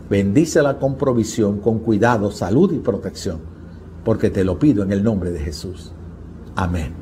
Bendícela 0.08 0.78
con 0.78 0.96
provisión, 0.96 1.58
con 1.58 1.80
cuidado, 1.80 2.30
salud 2.30 2.72
y 2.72 2.78
protección, 2.78 3.40
porque 4.02 4.30
te 4.30 4.42
lo 4.42 4.58
pido 4.58 4.82
en 4.82 4.92
el 4.92 5.04
nombre 5.04 5.30
de 5.30 5.40
Jesús. 5.40 5.92
Amén. 6.56 6.94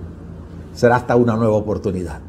Será 0.75 0.97
hasta 0.97 1.15
una 1.15 1.37
nueva 1.37 1.55
oportunidad. 1.55 2.28